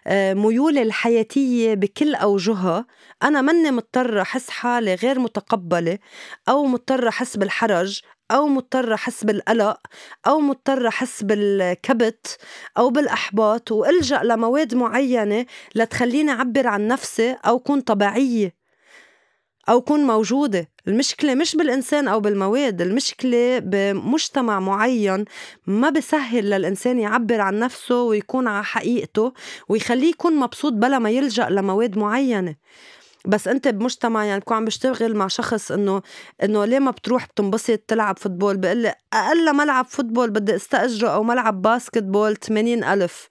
أه 0.08 0.34
ميولي 0.34 0.82
الحياتية 0.82 1.74
بكل 1.74 2.16
أوجهها 2.16 2.86
أنا 3.24 3.42
مني 3.42 3.72
مضطرة 3.72 4.22
أحس 4.22 4.50
حالي 4.50 4.96
غير 4.96 5.20
متقبلة 5.20 5.98
أو 6.50 6.66
مضطرة 6.66 7.10
أحس 7.10 7.38
بالحرج. 7.38 8.02
أو 8.32 8.48
مضطرة 8.48 8.94
أحس 8.94 9.24
بالقلق 9.24 9.78
أو 10.28 10.40
مضطرة 10.40 10.88
أحس 10.88 11.24
بالكبت 11.24 12.38
أو 12.78 12.90
بالأحباط 12.90 13.72
وألجأ 13.72 14.24
لمواد 14.24 14.76
معينة 14.76 15.46
لتخليني 15.76 16.32
أعبر 16.32 16.68
عن 16.68 16.88
نفسي 16.88 17.32
أو 17.46 17.60
كون 17.60 17.82
طبيعية 17.82 18.56
أو 19.70 19.82
كون 19.82 20.00
موجودة. 20.00 20.70
المشكلة 20.88 21.36
مش 21.36 21.56
بالإنسان 21.56 22.08
أو 22.08 22.20
بالمواد 22.20 22.82
المشكلة 22.82 23.60
بمجتمع 23.60 24.60
معين 24.60 25.26
ما 25.68 25.90
بسهل 25.90 26.50
للإنسان 26.50 27.00
يعبر 27.00 27.42
عن 27.42 27.60
نفسه 27.60 28.04
ويكون 28.04 28.48
على 28.48 28.64
حقيقته 28.64 29.34
ويخليه 29.70 30.10
يكون 30.10 30.36
مبسوط 30.36 30.74
بلا 30.74 31.00
ما 31.00 31.10
يلجأ 31.10 31.50
لمواد 31.50 31.98
معينة. 31.98 32.56
بس 33.26 33.48
انت 33.48 33.68
بمجتمع 33.68 34.26
يعني 34.26 34.40
بكون 34.40 34.58
عم 34.58 34.66
بشتغل 34.66 35.16
مع 35.16 35.28
شخص 35.28 35.72
انه 35.72 36.02
انه 36.44 36.66
ليه 36.66 36.80
ما 36.80 36.92
بتروح 36.92 37.26
بتنبسط 37.28 37.80
تلعب 37.88 38.20
football؟ 38.20 38.58
بقول 38.58 38.78
لي 38.78 38.96
أقل 39.14 39.56
ملعب 39.56 39.86
فوتبول 39.86 40.30
بدي 40.30 40.56
استأجره 40.56 41.10
أو 41.10 41.24
ملعب 41.24 41.62
basketball 41.62 42.36
80 42.36 42.84
ألف. 42.84 43.30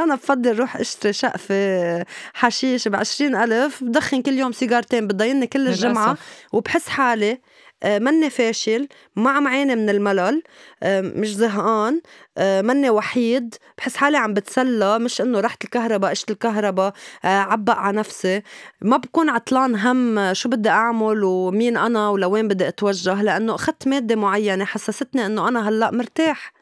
أنا 0.00 0.14
بفضل 0.14 0.58
روح 0.58 0.76
أشتري 0.76 1.12
شقفة 1.12 2.04
حشيش 2.34 2.88
بعشرين 2.88 3.36
ألف 3.36 3.84
بدخن 3.84 4.22
كل 4.22 4.32
يوم 4.32 4.52
سيجارتين 4.52 5.06
بتضايقني 5.06 5.46
كل 5.46 5.68
الجمعة 5.68 6.16
وبحس 6.52 6.88
حالي 6.88 7.40
مني 7.84 8.30
فاشل 8.30 8.88
ما 9.16 9.30
عم 9.30 9.48
عاني 9.48 9.76
من 9.76 9.90
الملل 9.90 10.42
آه، 10.82 11.00
مش 11.00 11.34
زهقان 11.34 12.00
آه، 12.38 12.62
مني 12.62 12.90
وحيد 12.90 13.54
بحس 13.78 13.96
حالي 13.96 14.16
عم 14.16 14.34
بتسلى 14.34 14.98
مش 14.98 15.20
إنه 15.20 15.40
رحت 15.40 15.64
الكهرباء 15.64 16.12
إشت 16.12 16.30
الكهرباء 16.30 16.92
عبق 17.24 17.74
على 17.74 17.96
نفسي. 17.96 18.42
ما 18.82 18.96
بكون 18.96 19.28
عطلان 19.28 19.76
هم 19.76 20.34
شو 20.34 20.48
بدي 20.48 20.68
أعمل 20.68 21.24
ومين 21.24 21.76
أنا 21.76 22.08
ولوين 22.08 22.48
بدي 22.48 22.68
أتوجه 22.68 23.22
لأنه 23.22 23.54
أخذت 23.54 23.88
مادة 23.88 24.16
معينة 24.16 24.64
حسستني 24.64 25.26
إنه 25.26 25.48
أنا 25.48 25.68
هلأ 25.68 25.90
مرتاح. 25.90 26.52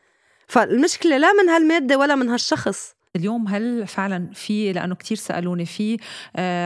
فالمشكلة 0.46 1.18
لا 1.18 1.32
من 1.32 1.48
هالمادة 1.48 1.98
ولا 1.98 2.14
من 2.14 2.28
هالشخص. 2.28 2.96
اليوم 3.16 3.48
هل 3.48 3.86
فعلا 3.86 4.30
في 4.34 4.72
لأنه 4.72 4.94
كتير 4.94 5.16
سألوني 5.16 5.66
في 5.66 5.98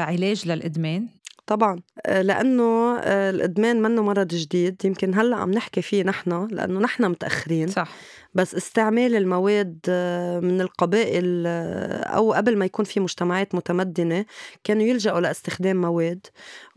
علاج 0.06 0.48
للإدمان؟ 0.48 1.08
طبعا. 1.46 1.80
آه، 2.06 2.22
لأنه 2.22 2.98
آه، 2.98 3.30
الإدمان 3.30 3.82
منه 3.82 4.02
مرض 4.02 4.28
جديد. 4.28 4.84
يمكن 4.84 5.14
هلأ 5.14 5.36
عم 5.36 5.50
نحكي 5.50 5.82
فيه 5.82 6.02
نحن 6.02 6.48
لأنه 6.50 6.80
نحن 6.80 7.04
متأخرين. 7.04 7.68
صح. 7.68 7.88
بس 8.34 8.54
استعمال 8.54 9.16
المواد 9.16 9.78
آه، 9.88 10.40
من 10.40 10.60
القبائل 10.60 11.46
أو 12.06 12.32
قبل 12.32 12.56
ما 12.58 12.64
يكون 12.64 12.84
في 12.84 13.00
مجتمعات 13.00 13.54
متمدنة 13.54 14.24
كانوا 14.64 14.82
يلجأوا 14.82 15.20
لاستخدام 15.20 15.80
مواد. 15.80 16.26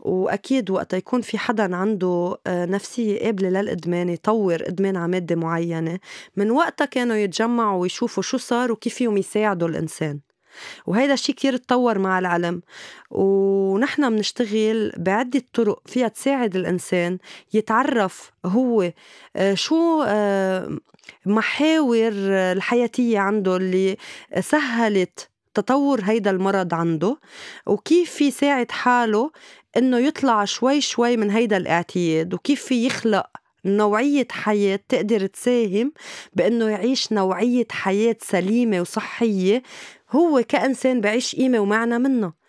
وأكيد 0.00 0.70
وقت 0.70 0.92
يكون 0.94 1.20
في 1.20 1.38
حدا 1.38 1.76
عنده 1.76 2.38
نفسية 2.48 3.20
قابلة 3.24 3.48
للإدمان 3.48 4.08
يطور 4.08 4.62
إدمان 4.68 4.96
على 4.96 5.08
ماده 5.12 5.36
معينة 5.36 5.98
من 6.36 6.50
وقتها 6.50 6.84
كانوا 6.84 7.16
يتجمعوا 7.16 7.80
ويشوفوا 7.82 8.22
شو 8.22 8.36
صار 8.36 8.72
وكيف 8.72 8.94
فيهم 8.94 9.16
يساعدوا 9.16 9.68
الإنسان. 9.68 10.20
وهيدا 10.86 11.12
الشيء 11.12 11.34
كتير 11.34 11.56
تطور 11.56 11.98
مع 11.98 12.18
العلم. 12.18 12.62
ونحن 13.10 14.10
بنشتغل 14.10 14.92
بعدة 14.96 15.42
طرق 15.52 15.82
فيها 15.86 16.08
تساعد 16.08 16.56
الإنسان 16.56 17.18
يتعرف 17.54 18.32
هو 18.46 18.92
آه، 19.36 19.54
شو 19.54 20.02
آه، 20.06 20.78
محاور 21.26 22.12
الحياتية 22.28 23.18
عنده 23.18 23.56
اللي 23.56 23.96
سهلت 24.40 25.28
تطور 25.54 26.00
هيدا 26.04 26.30
المرض 26.30 26.74
عنده 26.74 27.16
وكيف 27.66 28.10
في 28.10 28.26
يساعد 28.26 28.70
حاله 28.70 29.30
إنه 29.76 29.98
يطلع 29.98 30.44
شوي 30.44 30.80
شوي 30.80 31.16
من 31.16 31.30
هيدا 31.30 31.56
الاعتياد 31.56 32.34
وكيف 32.34 32.64
في 32.64 32.86
يخلق 32.86 33.26
نوعية 33.64 34.26
حياة 34.30 34.80
تقدر 34.88 35.26
تساهم 35.26 35.92
بأنه 36.34 36.68
يعيش 36.68 37.12
نوعية 37.12 37.66
حياة 37.70 38.16
سليمة 38.20 38.80
وصحية 38.80 39.62
هو 40.10 40.42
كإنسان 40.48 41.00
بعيش 41.00 41.36
قيمة 41.36 41.58
ومعنى 41.58 41.98
منه. 41.98 42.43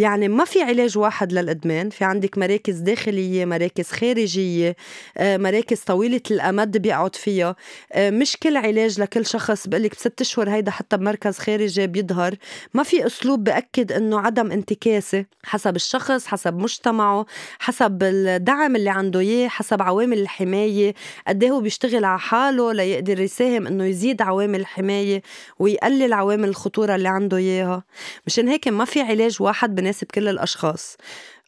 يعني 0.00 0.28
ما 0.28 0.44
في 0.44 0.62
علاج 0.62 0.98
واحد 0.98 1.32
للإدمان. 1.32 1.90
في 1.90 2.04
عندك 2.04 2.38
مراكز 2.38 2.78
داخلية 2.78 3.44
مراكز 3.44 3.90
خارجية 3.90 4.76
آه، 5.16 5.36
مراكز 5.36 5.80
طويلة 5.80 6.20
الأمد 6.30 6.76
بيقعد 6.76 7.16
فيها. 7.16 7.56
آه، 7.92 8.10
مش 8.10 8.36
كل 8.36 8.56
علاج 8.56 9.00
لكل 9.00 9.26
شخص. 9.26 9.66
بقلك 9.66 9.90
بست 9.90 10.20
أشهر 10.20 10.50
هيدا 10.50 10.70
حتى 10.70 10.96
بمركز 10.96 11.38
خارجي 11.38 11.86
بيظهر. 11.86 12.34
ما 12.74 12.82
في 12.82 13.06
أسلوب 13.06 13.44
بأكد 13.44 13.92
إنه 13.92 14.20
عدم 14.20 14.52
انتكاسة 14.52 15.24
حسب 15.44 15.76
الشخص 15.76 16.26
حسب 16.26 16.54
مجتمعه 16.58 17.26
حسب 17.58 18.02
الدعم 18.02 18.76
اللي 18.76 18.90
عنده 18.90 19.20
إياه 19.20 19.48
حسب 19.48 19.82
عوامل 19.82 20.18
الحماية. 20.18 20.94
قد 21.28 21.44
هو 21.44 21.60
بيشتغل 21.60 22.04
على 22.04 22.18
حاله 22.18 22.72
ليقدر 22.72 23.20
يساهم 23.20 23.66
إنه 23.66 23.84
يزيد 23.84 24.22
عوامل 24.22 24.60
الحماية 24.60 25.22
ويقلل 25.58 26.12
عوامل 26.12 26.48
الخطورة 26.48 26.94
اللي 26.94 27.08
عنده 27.08 27.36
إياها. 27.36 27.82
مشان 28.26 28.48
هيك 28.48 28.68
ما 28.68 28.84
في 28.84 29.00
علاج 29.00 29.36
واحد 29.42 29.74
بناسب 29.90 30.06
كل 30.06 30.28
الأشخاص. 30.28 30.96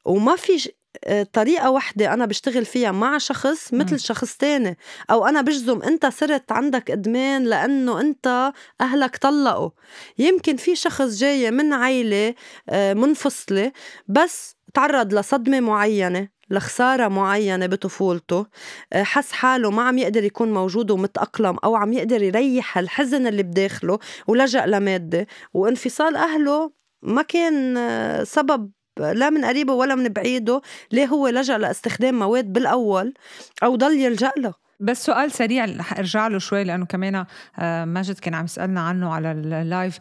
وما 0.04 0.36
في 0.36 0.70
آه، 1.04 1.22
طريقة 1.32 1.70
وحدة 1.70 2.14
أنا 2.14 2.26
بشتغل 2.26 2.64
فيها 2.64 2.92
مع 2.92 3.18
شخص 3.18 3.74
مثل 3.74 3.94
م. 3.94 3.98
شخص 3.98 4.36
تاني. 4.36 4.78
أو 5.10 5.26
أنا 5.26 5.40
بجزم 5.40 5.82
أنت 5.82 6.06
صرت 6.06 6.52
عندك 6.52 6.90
إدمان 6.90 7.44
لأنه 7.44 8.00
أنت 8.00 8.52
أهلك 8.80 9.16
طلقوا. 9.16 9.70
يمكن 10.18 10.56
في 10.56 10.76
شخص 10.76 11.18
جاي 11.18 11.50
من 11.50 11.72
عيلة 11.72 12.34
آه، 12.68 12.94
منفصلة 12.94 13.72
بس 14.08 14.56
تعرض 14.74 15.14
لصدمة 15.14 15.60
معينة 15.60 16.28
لخسارة 16.50 17.08
معينة 17.08 17.66
بطفولته 17.66 18.46
آه، 18.92 19.02
حس 19.02 19.32
حاله 19.32 19.70
ما 19.70 19.82
عم 19.82 19.98
يقدر 19.98 20.24
يكون 20.24 20.52
موجود 20.54 20.90
ومتأقلم 20.90 21.56
أو 21.64 21.76
عم 21.76 21.92
يقدر 21.92 22.22
يريح 22.22 22.78
الحزن 22.78 23.26
اللي 23.26 23.42
بداخله 23.42 23.98
ولجأ 24.26 24.66
لمادة. 24.66 25.26
وانفصال 25.54 26.16
أهله 26.16 26.81
ما 27.02 27.22
كان 27.22 27.78
سبب 28.24 28.70
لا 28.98 29.30
من 29.30 29.44
قريبه 29.44 29.72
ولا 29.72 29.94
من 29.94 30.08
بعيده 30.08 30.62
ليه 30.92 31.06
هو 31.06 31.28
لجأ 31.28 31.58
لاستخدام 31.58 32.18
مواد 32.18 32.52
بالأول 32.52 33.14
أو 33.62 33.76
ضل 33.76 34.00
يلجأ 34.00 34.32
له. 34.36 34.54
بس 34.80 35.04
سؤال 35.04 35.32
سريع 35.32 35.64
رح 35.64 35.98
ارجع 35.98 36.28
له 36.28 36.38
شوي 36.38 36.64
لأنه 36.64 36.86
كمان 36.86 37.24
آه، 37.58 37.84
ماجد 37.84 38.18
كان 38.18 38.34
عم 38.34 38.44
يسألنا 38.44 38.80
عنه 38.80 39.14
على 39.14 39.32
اللايف 39.32 39.98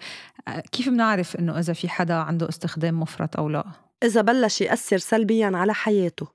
آه، 0.48 0.64
كيف 0.72 0.90
بنعرف 0.90 1.36
إنه 1.36 1.60
إذا 1.60 1.74
في 1.74 1.90
حدا 1.90 2.14
عنده 2.14 2.50
استخدام 2.50 3.00
مفرط 3.00 3.38
أو 3.38 3.50
لا؟ 3.50 3.66
إذا 4.04 4.22
بلش 4.22 4.62
يأثر 4.62 4.98
سلبيا 4.98 5.52
على 5.54 5.74
حياته. 5.74 6.28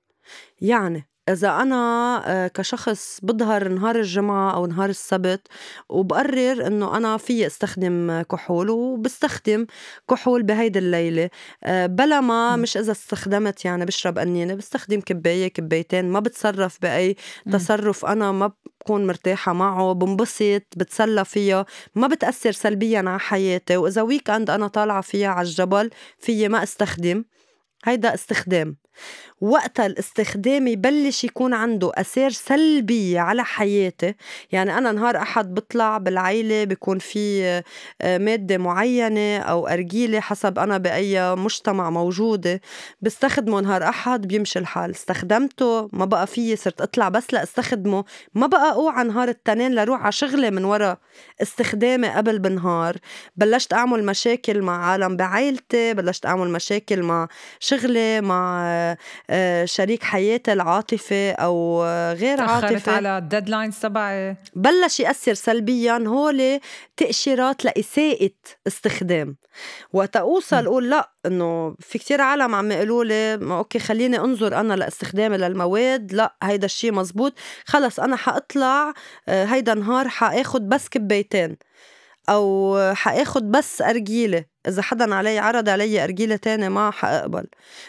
يعني 0.61 1.09
إذا 1.29 1.49
أنا 1.49 2.23
آه، 2.27 2.49
كشخص 2.49 3.21
بظهر 3.23 3.69
نهار 3.69 3.97
الجمعة 3.97 4.55
أو 4.55 4.67
نهار 4.67 4.91
السبت 4.91 5.49
وبقرر 5.89 6.67
إنه 6.67 6.97
أنا 6.97 7.17
في 7.17 7.47
أستخدم 7.47 8.23
كحول 8.23 8.71
وبستخدم 8.71 9.67
كحول 10.11 10.43
بهيدي 10.43 10.79
الليلة 10.79 11.31
آه، 11.65 11.87
بلا 11.87 12.21
ما 12.21 12.57
مش 12.57 12.77
إذا 12.77 12.93
استخدمت 12.93 13.65
يعني 13.65 13.85
بشرب 13.85 14.19
قنينة 14.19 14.55
بستخدم 14.55 15.01
كباية 15.01 15.49
كبايتين 15.49 16.05
ما 16.05 16.21
بتصرف 16.21 16.79
بأي 16.83 17.17
تصرف 17.53 18.05
أنا 18.05 18.33
ما 18.33 18.53
بكون 18.81 19.07
مرتاحة 19.07 19.53
معه 19.53 19.93
بنبسط 19.93 20.63
بتسلى 20.77 21.25
فيها 21.25 21.67
ما 21.95 22.07
بتأثر 22.07 22.53
سلبيا 22.53 22.99
على 22.99 23.19
حياتي 23.19 23.77
وإذا 23.77 24.03
ويكند 24.03 24.51
أنا 24.51 24.69
طالعة 24.69 25.01
فيها 25.01 25.29
على 25.29 25.49
الجبل 25.49 25.91
فيي 26.19 26.49
ما 26.49 26.63
أستخدم 26.63 27.25
هيدا 27.85 28.15
استخدام. 28.15 28.77
وقتها 29.41 29.87
الاستخدام 29.87 30.67
يبلش 30.67 31.25
يكون 31.25 31.55
عنده 31.55 31.93
أثار 31.95 32.31
سلبية 32.31 33.21
على 33.21 33.45
حياتي 33.45 34.15
يعني 34.53 34.79
أنا 34.79 34.93
نهار 34.93 35.17
أحد 35.17 35.55
بطلع 35.55 35.99
بالعيلة 35.99 36.65
بيكون 36.65 36.99
في 36.99 37.43
آه، 38.03 38.19
مادة 38.19 38.59
معينة 38.59 39.39
أو 39.39 39.67
أرجيلة 39.69 40.21
حسب 40.21 40.59
أنا 40.59 40.79
بأي 40.79 41.35
مجتمع 41.35 41.91
موجودة 41.91 42.61
بستخدمه 43.03 43.61
نهار 43.61 43.83
أحد 43.89 44.27
بيمشي 44.29 44.59
الحال. 44.59 44.91
استخدمته 44.91 45.89
ما 45.93 46.05
بقى 46.05 46.27
فيي 46.27 46.57
صرت 46.57 46.81
أطلع 46.81 47.09
بس 47.09 47.35
لأستخدمه. 47.35 48.05
ما 48.35 48.47
بقى 48.47 48.73
أوعى 48.73 49.05
نهار 49.05 49.29
التنين 49.29 49.75
لروح 49.75 50.03
على 50.03 50.13
شغلي 50.13 50.51
من 50.51 50.65
ورا 50.65 50.97
استخدامي 51.43 52.09
قبل 52.09 52.39
بنهار 52.39 52.97
بلشت 53.37 53.73
أعمل 53.73 54.05
مشاكل 54.05 54.63
مع 54.63 54.85
عالم 54.87 55.17
بعائلتي 55.17 55.95
بلشت 55.95 56.27
أعمل 56.27 56.51
مشاكل 56.51 57.03
مع 57.03 57.29
شغلي 57.61 58.21
مع 58.21 58.67
شريك 59.65 60.03
حياتي 60.03 60.53
العاطفي 60.53 61.31
أو 61.31 61.85
غير 62.13 62.41
عاطفي 62.41 62.91
على 62.91 63.19
ال 63.19 63.25
deadlines 63.25 63.79
تبعي. 63.79 64.37
بلش 64.55 65.01
يأثر 65.01 65.35
سلبيا 65.35 66.05
هول 66.07 66.61
تأشيرات 66.97 67.65
لإساءة 67.65 68.31
استخدام. 68.67 69.37
وقت 69.93 70.17
أوصل 70.17 70.67
أقول 70.67 70.91
لا 70.91 71.11
إنه 71.27 71.77
في 71.81 71.99
كتير 71.99 72.21
عالم 72.21 72.55
عم 72.55 72.73
يقولوا 72.73 73.05
لي 73.05 73.35
okay 73.35 73.79
خليني 73.79 74.19
أنظر 74.19 74.61
أنا 74.61 74.75
لاستخدامي 74.75 75.37
للمواد. 75.37 76.13
لا 76.13 76.37
هيدا 76.43 76.65
الشيء 76.65 76.93
مزبوط. 76.93 77.33
خلص 77.65 78.01
أنا 78.01 78.17
حأطلع 78.17 78.93
آه، 79.29 79.45
هيدا 79.45 79.75
نهار 79.75 80.09
حأخد 80.09 80.69
بس 80.69 80.89
كبايتين 80.89 81.57
أو 82.29 82.79
حأخد 82.95 83.51
بس 83.51 83.83
أرجيلة. 83.83 84.45
إذا 84.69 84.83
حدا 84.83 85.15
علي 85.15 85.39
عرض 85.39 85.69
علي 85.69 86.05
أرجيلة 86.05 86.37
تاني 86.37 86.69
ما 86.69 86.91
حاقبل 86.91 87.47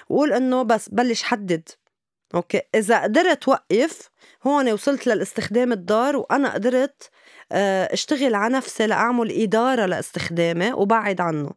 وقول 0.10 0.34
إنه 0.34 0.64
بس 0.64 0.90
بلش 0.90 1.24
حدد. 1.24 1.70
أوكي؟ 2.36 2.62
إذا 2.76 3.04
قدرت 3.04 3.48
وقف 3.48 4.10
هون 4.48 4.72
وصلت 4.74 5.08
للاستخدام 5.08 5.72
الضار 5.72 6.16
وأنا 6.18 6.54
قدرت 6.54 7.10
آه، 7.52 7.94
أشتغل 7.94 8.36
على 8.36 8.54
نفسي 8.54 8.88
لأعمل 8.88 9.32
إدارة 9.42 9.86
لاستخدامي 9.86 10.74
وبعد 10.74 11.22
عنه. 11.22 11.50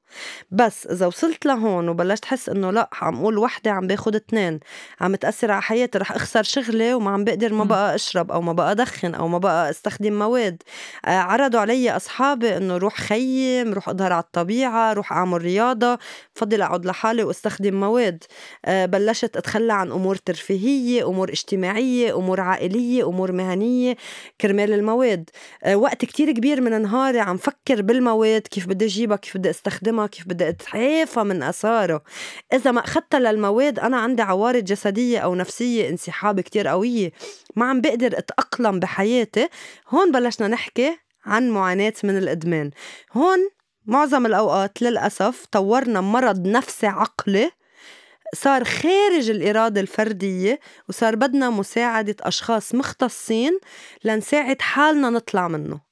بس 0.50 0.86
إذا 0.86 1.06
وصلت 1.06 1.46
لهون 1.46 1.88
وبلشت 1.88 2.24
حس 2.24 2.48
إنه 2.48 2.70
لا 2.70 2.90
عم 2.92 3.14
أقول 3.20 3.38
وحدة 3.38 3.70
عم 3.70 3.86
باخد 3.86 4.14
اتنين 4.16 4.60
عم 5.00 5.14
تأثر 5.14 5.50
على 5.50 5.62
حياتي 5.62 5.98
رح 5.98 6.12
أخسر 6.12 6.42
شغلي 6.42 6.94
وما 6.94 7.10
عم 7.10 7.24
بقدر 7.24 7.52
ما 7.52 7.64
بقى 7.64 7.94
أشرب 7.94 8.30
أو 8.32 8.40
ما 8.42 8.52
بقى 8.52 8.70
أدخن 8.72 9.14
أو 9.14 9.28
ما 9.28 9.38
بقى 9.38 9.70
أستخدم 9.70 10.18
مواد. 10.18 10.62
آه، 11.06 11.10
عرضوا 11.18 11.60
علي 11.60 11.96
أصحابي 11.96 12.56
إنه 12.56 12.76
روح 12.76 12.94
خيم 13.00 13.72
روح 13.74 13.88
أظهر 13.88 14.12
على 14.12 14.22
الطبيعة 14.22 14.92
روح 14.92 15.12
أعمل 15.12 15.42
رياضة 15.42 15.98
فضل 16.34 16.62
أقعد 16.62 16.86
لحالي 16.86 17.22
وأستخدم 17.22 17.80
مواد. 17.80 18.24
آه، 18.64 18.86
بلشت 18.86 19.36
أتخلى 19.36 19.72
عن 19.72 19.92
أمور 19.92 20.16
ترفيهية 20.16 21.08
أمور 21.08 21.30
اجتماعية 21.30 22.16
أمور 22.16 22.40
عائلية. 22.40 22.79
عائلية 22.80 23.08
أمور 23.08 23.32
مهنية 23.32 23.96
كرمال 24.40 24.72
المواد. 24.72 25.30
آه، 25.64 25.76
وقت 25.76 26.04
كتير 26.04 26.32
كبير 26.32 26.60
من 26.60 26.82
نهاري 26.82 27.20
عم 27.20 27.36
فكر 27.36 27.82
بالمواد 27.82 28.40
كيف 28.40 28.66
بدي 28.66 28.84
أجيبها 28.84 29.16
كيف 29.16 29.36
بدي 29.36 29.50
أستخدمها 29.50 30.06
كيف 30.06 30.28
بدي 30.28 30.48
أتعافى 30.48 31.20
من 31.22 31.42
أثارها 31.42 32.02
إذا 32.52 32.70
ما 32.70 32.84
أخذتها 32.84 33.20
للمواد 33.20 33.78
أنا 33.78 33.96
عندي 33.96 34.22
عوارض 34.22 34.64
جسدية 34.64 35.18
أو 35.18 35.34
نفسية 35.34 35.88
انسحاب 35.88 36.40
كتير 36.40 36.68
قوية. 36.68 37.12
ما 37.56 37.64
عم 37.64 37.80
بقدر 37.80 38.18
أتأقلم 38.18 38.80
بحياتي. 38.80 39.48
هون 39.88 40.12
بلشنا 40.12 40.48
نحكي 40.48 40.98
عن 41.24 41.50
معاناة 41.50 41.94
من 42.04 42.18
الإدمان. 42.18 42.70
هون 43.12 43.38
معظم 43.86 44.26
الأوقات 44.26 44.82
للأسف 44.82 45.46
طورنا 45.52 46.00
مرض 46.00 46.46
نفسي 46.46 46.86
عقلي 46.86 47.50
صار 48.34 48.64
خارج 48.64 49.30
الإرادة 49.30 49.80
الفردية 49.80 50.60
وصار 50.88 51.16
بدنا 51.16 51.50
مساعدة 51.50 52.16
أشخاص 52.20 52.74
مختصين 52.74 53.58
لنساعد 54.04 54.62
حالنا 54.62 55.10
نطلع 55.10 55.48
منه. 55.48 55.89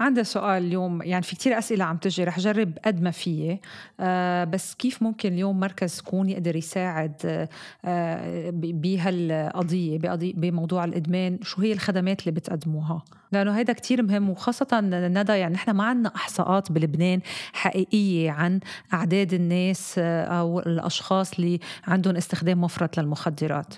عندي 0.00 0.24
سؤال 0.24 0.64
اليوم 0.64 1.02
يعني 1.02 1.22
في 1.22 1.36
كتير 1.36 1.58
أسئلة 1.58 1.84
عم 1.84 1.96
تجي 1.96 2.24
رح 2.24 2.38
جرب 2.40 2.78
قد 2.84 3.02
ما 3.02 3.10
فيي. 3.10 3.60
آه 4.00 4.44
بس 4.44 4.74
كيف 4.74 5.02
ممكن 5.02 5.32
اليوم 5.32 5.60
مركز 5.60 5.90
سكون 5.90 6.28
يقدر 6.28 6.56
يساعد 6.56 7.48
آه 7.84 8.50
بهالقضية 8.54 9.98
بموضوع 10.34 10.84
الإدمان؟ 10.84 11.38
شو 11.42 11.62
هي 11.62 11.72
الخدمات 11.72 12.20
اللي 12.20 12.30
بتقدموها؟ 12.32 13.02
لأنه 13.32 13.58
هيدا 13.58 13.72
كتير 13.72 14.02
مهم 14.02 14.30
وخاصة 14.30 14.80
ندى 14.82 15.32
يعني 15.32 15.54
نحن 15.54 15.70
ما 15.70 15.84
عندنا 15.84 16.12
إحصاءات 16.16 16.72
بلبنان 16.72 17.20
حقيقية 17.52 18.30
عن 18.30 18.60
أعداد 18.94 19.34
الناس 19.34 19.94
آه، 19.98 20.24
أو 20.24 20.60
الأشخاص 20.60 21.32
اللي 21.34 21.60
عندهم 21.86 22.16
استخدام 22.16 22.60
مفرط 22.60 22.98
للمخدرات. 23.00 23.74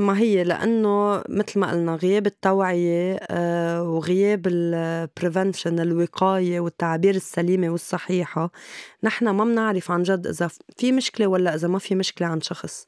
ما 0.00 0.18
هي؟ 0.18 0.44
لأنه 0.44 1.22
مثل 1.28 1.60
ما 1.60 1.70
قلنا 1.70 1.94
غياب 1.94 2.26
التوعية 2.26 3.20
آه، 3.30 3.82
وغياب 3.82 4.46
البريفنشن 4.46 5.80
الوقاية 5.80 6.60
والتعابير 6.60 7.14
السليمة 7.14 7.70
والصحيحة 7.70 8.50
نحن 9.02 9.28
ما 9.28 9.44
بنعرف 9.44 9.90
عن 9.90 10.02
جد 10.02 10.26
إذا 10.26 10.50
في 10.76 10.92
مشكلة 10.92 11.26
ولا 11.26 11.54
إذا 11.54 11.68
ما 11.68 11.78
في 11.78 11.94
مشكلة 11.94 12.28
عند 12.28 12.42
شخص 12.42 12.86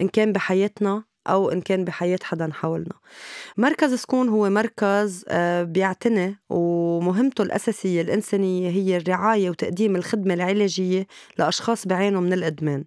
إن 0.00 0.08
كان 0.08 0.32
بحياتنا 0.32 1.04
أو 1.26 1.50
إن 1.50 1.60
كان 1.60 1.84
بحياة 1.84 2.18
حدا 2.22 2.52
حولنا. 2.52 2.94
مركز 3.56 3.94
سكون 3.94 4.28
هو 4.28 4.50
مركز 4.50 5.24
آه، 5.28 5.62
بيعتني 5.62 6.38
ومهمته 6.50 7.42
الأساسية 7.42 8.02
الإنسانية 8.02 8.70
هي 8.70 8.96
الرعاية 8.96 9.50
وتقديم 9.50 9.96
الخدمة 9.96 10.34
العلاجية 10.34 11.06
لأشخاص 11.38 11.86
بعانوا 11.86 12.20
من 12.20 12.32
الإدمان. 12.32 12.84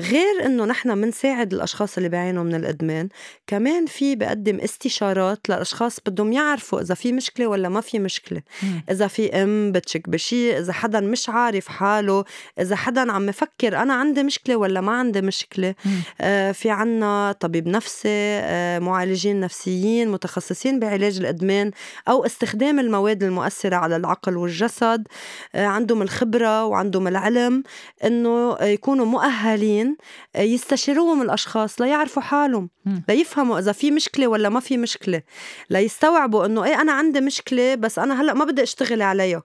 غير 0.00 0.46
إنه 0.46 0.64
نحن 0.64 1.00
بنساعد 1.00 1.54
الأشخاص 1.54 1.96
اللي 1.96 2.08
بيعانوا 2.08 2.44
من 2.44 2.54
الإدمان 2.54 3.08
كمان 3.46 3.86
في 3.86 4.16
بقدم 4.16 4.60
استشارات 4.60 5.48
لأشخاص 5.48 5.98
بدهم 6.06 6.32
يعرفوا 6.32 6.80
إذا 6.80 6.94
في 6.94 7.12
مشكلة 7.12 7.46
ولا 7.46 7.68
ما 7.68 7.80
في 7.80 7.98
مشكلة. 7.98 8.42
مم. 8.62 8.82
إذا 8.90 9.06
في 9.06 9.42
أم 9.42 9.72
بتشك 9.72 10.08
بشيء 10.08 10.58
إذا 10.58 10.72
حدا 10.72 11.00
مش 11.00 11.28
عارف 11.28 11.68
حاله 11.68 12.24
إذا 12.60 12.76
حدا 12.76 13.12
عم 13.12 13.28
يفكر 13.28 13.76
أنا 13.76 13.94
عندي 13.94 14.22
مشكلة 14.22 14.56
ولا 14.56 14.80
ما 14.80 14.92
عندي 14.92 15.20
مشكلة. 15.20 15.74
آه 16.20 16.52
في 16.52 16.70
عنا 16.70 17.32
طبيب 17.40 17.68
نفسي 17.68 18.08
آه 18.08 18.78
معالجين 18.78 19.40
نفسيين 19.40 20.08
متخصصين 20.08 20.80
بعلاج 20.80 21.18
الإدمان 21.18 21.70
أو 22.08 22.26
استخدام 22.26 22.80
المواد 22.80 23.22
المؤثرة 23.22 23.76
على 23.76 23.96
العقل 23.96 24.36
والجسد. 24.36 25.08
آه 25.54 25.66
عندهم 25.66 26.02
الخبرة 26.02 26.64
وعندهم 26.64 27.08
العلم 27.08 27.62
إنه 28.04 28.56
يكونوا 28.60 29.06
مؤهلين 29.06 29.85
المسؤولين 29.86 29.96
آه، 30.36 30.40
يستشيروهم 30.40 31.22
الأشخاص 31.22 31.80
ليعرفوا 31.80 32.22
حالهم 32.22 32.70
ليفهموا 33.08 33.58
إذا 33.58 33.72
في 33.72 33.90
مشكلة 33.90 34.26
ولا 34.26 34.48
ما 34.48 34.60
في 34.60 34.76
مشكلة 34.76 35.22
ليستوعبوا 35.70 36.46
إنه 36.46 36.64
إيه 36.64 36.80
أنا 36.80 36.92
عندي 36.92 37.20
مشكلة 37.20 37.74
بس 37.74 37.98
أنا 37.98 38.20
هلأ 38.20 38.34
ما 38.34 38.44
بدي 38.44 38.62
أشتغل 38.62 39.02
عليها. 39.02 39.42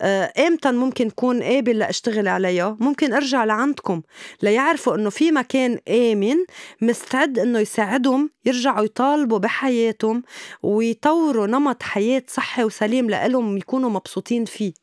آه، 0.00 0.32
إمتى 0.46 0.72
ممكن 0.72 1.10
كون 1.10 1.42
قابل 1.42 1.78
لأشتغل 1.78 2.28
عليها؟ 2.28 2.76
ممكن 2.80 3.12
أرجع 3.12 3.44
لعندكم 3.44 4.02
ليعرفوا 4.42 4.94
إنه 4.94 5.10
في 5.10 5.32
مكان 5.32 5.78
آمن 5.88 6.36
مستعد 6.80 7.38
إنه 7.38 7.58
يساعدهم 7.58 8.30
يرجعوا 8.44 8.84
يطالبوا 8.84 9.38
بحياتهم 9.38 10.22
ويطوروا 10.62 11.46
نمط 11.46 11.82
حياة 11.82 12.22
صحي 12.28 12.64
وسليم 12.64 13.10
لإلهم 13.10 13.56
يكونوا 13.58 13.90
مبسوطين 13.90 14.44
فيه. 14.44 14.81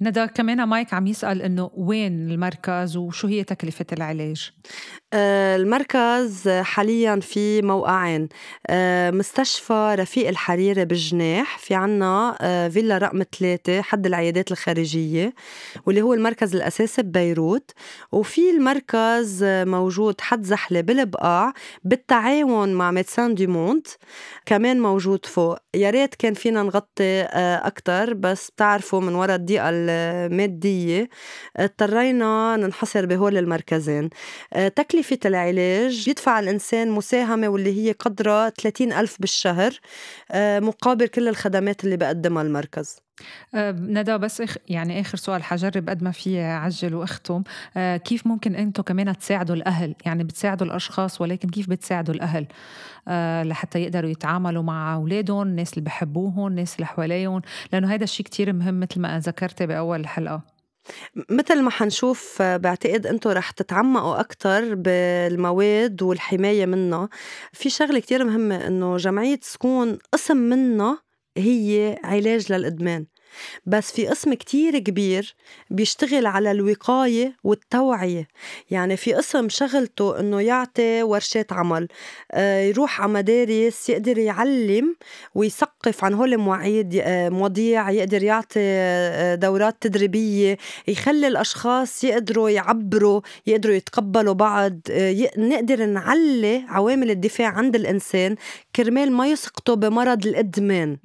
ندى 0.00 0.26
كمان 0.26 0.64
مايك 0.64 0.94
عم 0.94 1.06
يسأل 1.06 1.42
إنه 1.42 1.70
وين 1.74 2.30
المركز 2.30 2.96
وشو 2.96 3.28
هي 3.28 3.44
تكلفة 3.44 3.86
العلاج؟ 3.92 4.52
آه، 5.16 5.56
المركز 5.56 6.48
حاليا 6.48 7.20
في 7.20 7.62
موقعين. 7.62 8.28
آه، 8.66 9.10
مستشفى 9.10 9.96
رفيق 9.98 10.28
الحريري 10.28 10.84
بالجناح 10.84 11.58
في 11.58 11.74
عنا 11.74 12.36
آه، 12.40 12.68
فيلا 12.68 12.98
رقم 12.98 13.22
ثلاثة 13.38 13.82
حد 13.82 14.06
العيادات 14.06 14.52
الخارجية 14.52 15.34
واللي 15.86 16.02
هو 16.02 16.14
المركز 16.14 16.54
الأساسي 16.56 17.02
ببيروت. 17.02 17.70
وفي 18.12 18.50
المركز 18.50 19.44
موجود 19.44 20.20
حد 20.20 20.44
زحلة 20.44 20.80
بالبقاع 20.80 21.52
بالتعاون 21.84 22.74
مع 22.74 22.90
ميدسان 22.90 23.34
دي 23.34 23.46
موند 23.46 23.86
كمان 24.46 24.80
موجود 24.80 25.26
فوق. 25.26 25.58
يا 25.74 25.90
ريت 25.90 26.14
كان 26.14 26.34
فينا 26.34 26.62
نغطي 26.62 27.20
أكتر 27.64 28.14
بس 28.14 28.50
بتعرفوا 28.50 29.00
من 29.00 29.14
وراء 29.14 29.36
الضيقة 29.36 29.68
المادية 29.70 31.08
اضطرينا 31.56 32.56
ننحصر 32.56 33.06
بهول 33.06 33.38
المركزين. 33.38 34.10
تكلفة 34.76 35.03
تكلفة 35.04 35.28
العلاج؟ 35.28 36.08
يدفع 36.08 36.38
الإنسان 36.38 36.90
مساهمة 36.90 37.48
واللي 37.48 37.86
هي 37.86 37.92
قدرها 37.92 38.48
30 38.50 38.92
ألف 38.92 39.16
بالشهر 39.20 39.80
آه، 40.30 40.60
مقابل 40.60 41.08
كل 41.08 41.28
الخدمات 41.28 41.84
اللي 41.84 41.96
بقدمها 41.96 42.42
المركز. 42.42 42.96
أه 43.54 43.70
ندى 43.70 44.18
بس 44.18 44.40
إخ 44.40 44.56
يعني 44.68 45.00
آخر 45.00 45.18
سؤال 45.18 45.42
حجرب 45.42 45.88
قد 45.88 46.02
ما 46.02 46.10
في 46.10 46.40
عجل 46.40 46.94
وأختم. 46.94 47.42
أه 47.76 47.96
كيف 47.96 48.26
ممكن 48.26 48.54
أنتم 48.54 48.82
كمان 48.82 49.18
تساعدوا 49.18 49.56
الأهل؟ 49.56 49.94
يعني 50.06 50.24
بتساعدوا 50.24 50.66
الأشخاص 50.66 51.20
ولكن 51.20 51.48
كيف 51.48 51.70
بتساعدوا 51.70 52.14
الأهل؟ 52.14 52.46
لحتى 53.48 53.82
يقدروا 53.82 54.10
يتعاملوا 54.10 54.62
مع 54.62 54.94
أولادهم 54.94 55.42
الناس 55.42 55.72
اللي 55.72 55.84
بحبوهم 55.84 56.46
الناس 56.46 56.74
اللي 56.74 56.86
حواليهم 56.86 57.42
لأنه 57.72 57.94
هذا 57.94 58.04
الشيء 58.04 58.26
كتير 58.26 58.52
مهم 58.52 58.80
مثل 58.80 59.00
ما 59.00 59.18
ذكرتي 59.18 59.66
بأول 59.66 60.00
الحلقة 60.00 60.53
مثل 61.30 61.62
ما 61.62 61.70
حنشوف 61.70 62.42
بعتقد 62.42 63.06
أنتم 63.06 63.30
رح 63.30 63.50
تتعمقوا 63.50 64.20
أكثر 64.20 64.74
بالمواد 64.74 66.02
والحماية 66.02 66.66
منها. 66.66 67.08
في 67.52 67.70
شغلة 67.70 68.00
كتير 68.00 68.24
مهمة 68.24 68.66
إنه 68.66 68.96
جمعية 68.96 69.40
سكون 69.42 69.98
قسم 70.12 70.36
منها 70.36 71.02
هي 71.36 71.98
علاج 72.04 72.52
للإدمان. 72.52 73.06
بس 73.66 73.92
في 73.92 74.06
قسم 74.06 74.34
كتير 74.34 74.78
كبير 74.78 75.34
بيشتغل 75.70 76.26
على 76.26 76.50
الوقاية 76.50 77.36
والتوعية 77.44 78.28
يعني 78.70 78.96
في 78.96 79.14
قسم 79.14 79.48
شغلته 79.48 80.20
إنه 80.20 80.40
يعطي 80.40 81.02
ورشات 81.02 81.52
عمل 81.52 81.88
آه، 82.32 82.60
يروح 82.60 83.00
على 83.00 83.12
مدارس 83.12 83.88
يقدر 83.88 84.18
يعلم 84.18 84.96
ويثقف 85.34 86.04
عن 86.04 86.14
هول 86.14 86.38
مواعيد 86.38 87.00
آه، 87.02 87.28
مواضيع 87.28 87.90
يقدر 87.90 88.22
يعطي 88.22 88.60
آه، 88.60 89.34
دورات 89.34 89.76
تدريبية 89.80 90.58
يخلي 90.88 91.26
الأشخاص 91.26 92.04
يقدروا 92.04 92.50
يعبروا 92.50 93.20
يقدروا 93.46 93.74
يتقبلوا 93.74 94.34
بعض 94.34 94.80
نقدر 95.38 95.86
نعلي 95.86 96.64
عوامل 96.68 97.10
الدفاع 97.10 97.48
عند 97.48 97.74
الإنسان 97.74 98.36
كرمال 98.76 99.12
ما 99.12 99.26
يسقطوا 99.26 99.74
بمرض 99.74 100.26
الإدمان. 100.26 100.96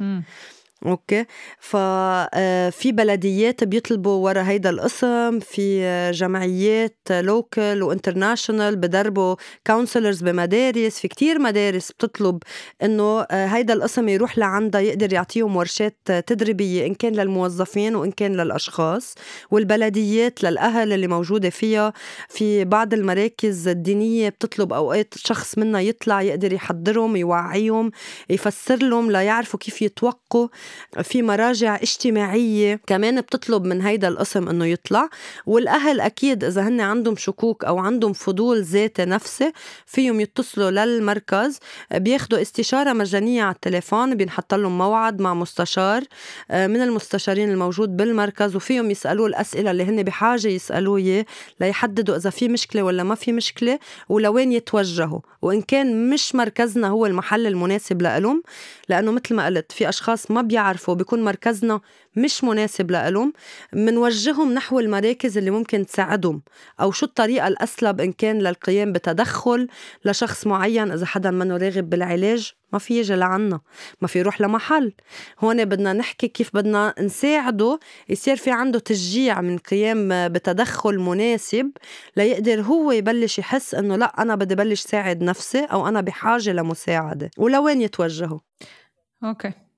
okay. 0.85 1.25
ففي 1.59 2.89
آه، 2.89 2.91
بلديات 2.91 3.63
بيطلبوا 3.63 4.25
ورا 4.25 4.41
هيدا 4.41 4.69
القسم 4.69 5.39
في 5.39 5.83
آه، 5.83 6.11
جمعيات 6.11 6.97
local 7.11 7.83
و 7.83 7.90
international 7.90 8.75
بدربوا 8.75 9.35
counselors 9.67 10.21
بمدارس 10.23 10.99
في 10.99 11.07
كتير 11.07 11.39
مدارس 11.39 11.91
بتطلب 11.91 12.43
إنه 12.83 13.21
آه، 13.21 13.45
هيدا 13.45 13.73
القسم 13.73 14.09
يروح 14.09 14.37
لعندها 14.37 14.81
يقدر 14.81 15.13
يعطيهم 15.13 15.55
ورشات 15.55 15.97
تدريبية 16.27 16.85
إن 16.85 16.93
كان 16.93 17.13
للموظفين 17.13 17.95
وإن 17.95 18.11
كان 18.11 18.35
للأشخاص. 18.35 19.15
والبلديات 19.51 20.43
للأهل 20.43 20.93
اللي 20.93 21.07
موجودة 21.07 21.49
فيها 21.49 21.93
في 22.29 22.65
بعض 22.65 22.93
المراكز 22.93 23.67
الدينية 23.67 24.29
بتطلب 24.29 24.73
أوقات 24.73 25.13
شخص 25.17 25.57
منا 25.57 25.81
يطلع 25.81 26.21
يقدر 26.21 26.53
يحضرهم 26.53 27.15
يوعيهم 27.15 27.91
يفسر 28.29 28.75
لهم 28.75 29.11
ليعرفوا 29.11 29.59
كيف 29.59 29.81
يتوقوا 29.81 30.47
في 31.03 31.21
مراجع 31.21 31.75
اجتماعية 31.75 32.79
كمان 32.87 33.21
بتطلب 33.21 33.65
من 33.65 33.81
هيدا 33.81 34.07
القسم 34.07 34.49
إنه 34.49 34.65
يطلع. 34.65 35.09
والأهل 35.45 36.01
أكيد 36.01 36.43
إذا 36.43 36.61
هن 36.61 36.81
عندهم 36.81 37.15
شكوك 37.15 37.65
أو 37.65 37.77
عندهم 37.77 38.13
فضول 38.13 38.63
ذاتي 38.63 39.05
نفسي 39.05 39.51
فيهم 39.85 40.19
يتصلوا 40.19 40.71
للمركز. 40.71 41.59
بياخدوا 41.93 42.41
استشارة 42.41 42.93
مجانية 42.93 43.43
على 43.43 43.55
التليفون 43.55 44.15
بينحط 44.15 44.53
لهم 44.53 44.77
موعد 44.77 45.21
مع 45.21 45.33
مستشار 45.33 46.03
آه، 46.51 46.67
من 46.67 46.81
المستشارين 46.81 47.51
الموجود 47.51 47.97
بالمركز 47.97 48.55
وفيهم 48.55 48.91
يسألوه 48.91 49.27
الأسئلة 49.27 49.71
اللي 49.71 49.83
هن 49.83 50.03
بحاجة 50.03 50.47
يسألوه 50.47 50.97
إياه 50.97 51.25
ليحددوا 51.59 52.15
إذا 52.15 52.29
في 52.29 52.47
مشكلة 52.47 52.83
ولا 52.83 53.03
ما 53.03 53.15
في 53.15 53.31
مشكلة 53.31 53.79
ولوين 54.09 54.51
يتوجهوا. 54.51 55.19
وإن 55.41 55.61
كان 55.61 56.09
مش 56.09 56.35
مركزنا 56.35 56.87
هو 56.87 57.05
المحل 57.05 57.47
المناسب 57.47 58.01
لهم 58.01 58.43
لأنه 58.89 59.11
مثل 59.11 59.35
ما 59.35 59.45
قلت 59.45 59.71
في 59.71 59.89
أشخاص 59.89 60.31
ما 60.31 60.41
بيعرفوا 60.41 60.58
بيكون 60.89 61.23
مركزنا 61.23 61.81
مش 62.15 62.43
مناسب 62.43 62.91
لهم 62.91 63.33
منوجههم 63.73 64.53
نحو 64.53 64.79
المراكز 64.79 65.37
اللي 65.37 65.51
ممكن 65.51 65.85
تساعدهم 65.85 66.41
أو 66.81 66.91
شو 66.91 67.05
الطريقة 67.05 67.47
الأسلب 67.47 68.01
إن 68.01 68.11
كان 68.11 68.39
للقيام 68.39 68.91
بتدخل 68.93 69.67
لشخص 70.05 70.47
معين 70.47 70.91
إذا 70.91 71.05
حدا 71.05 71.31
منه 71.31 71.57
راغب 71.57 71.89
بالعلاج 71.89 72.53
ما 72.73 72.79
في 72.79 72.99
يجي 72.99 73.15
لعنا 73.15 73.59
ما 74.01 74.07
في 74.07 74.19
يروح 74.19 74.41
لمحل. 74.41 74.93
هون 75.39 75.65
بدنا 75.65 75.93
نحكي 75.93 76.27
كيف 76.27 76.49
بدنا 76.53 76.93
نساعده 76.99 77.79
يصير 78.09 78.35
في 78.35 78.51
عنده 78.51 78.79
تشجيع 78.79 79.41
من 79.41 79.57
قيام 79.57 80.27
بتدخل 80.27 80.99
مناسب 80.99 81.71
ليقدر 82.17 82.61
هو 82.61 82.91
يبلش 82.91 83.39
يحس 83.39 83.75
إنه 83.75 83.95
لأ 83.95 84.21
أنا 84.21 84.35
بدي 84.35 84.55
بلش 84.55 84.81
ساعد 84.81 85.23
نفسي 85.23 85.59
أو 85.59 85.87
أنا 85.87 86.01
بحاجة 86.01 86.51
لمساعدة. 86.53 87.31
ولوين 87.37 87.81
يتوجهوا؟ 87.81 88.39
أوكي. 89.23 89.68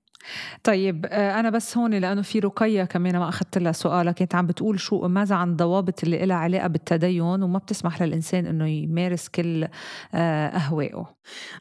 طيب 0.64 1.06
آه، 1.10 1.40
أنا 1.40 1.50
بس 1.50 1.78
هون 1.78 1.94
لأنه 1.94 2.22
في 2.22 2.40
رقية 2.40 2.84
كمان 2.84 3.18
ما 3.18 3.30
أخذت 3.30 3.58
لها 3.58 3.72
سؤالك. 3.72 4.16
كانت 4.16 4.36
عم 4.36 4.48
بتقول 4.48 4.80
شو 4.80 5.08
ماذا 5.08 5.36
عن 5.36 5.50
الضوابط 5.50 6.04
اللي 6.04 6.26
لها 6.26 6.38
علاقة 6.38 6.68
بالتدين 6.68 7.22
وما 7.22 7.58
بتسمح 7.60 8.02
للإنسان 8.02 8.46
إنه 8.46 8.68
يمارس 8.68 9.28
كل 9.28 9.68
آه، 10.14 10.48
أهوائه. 10.48 11.16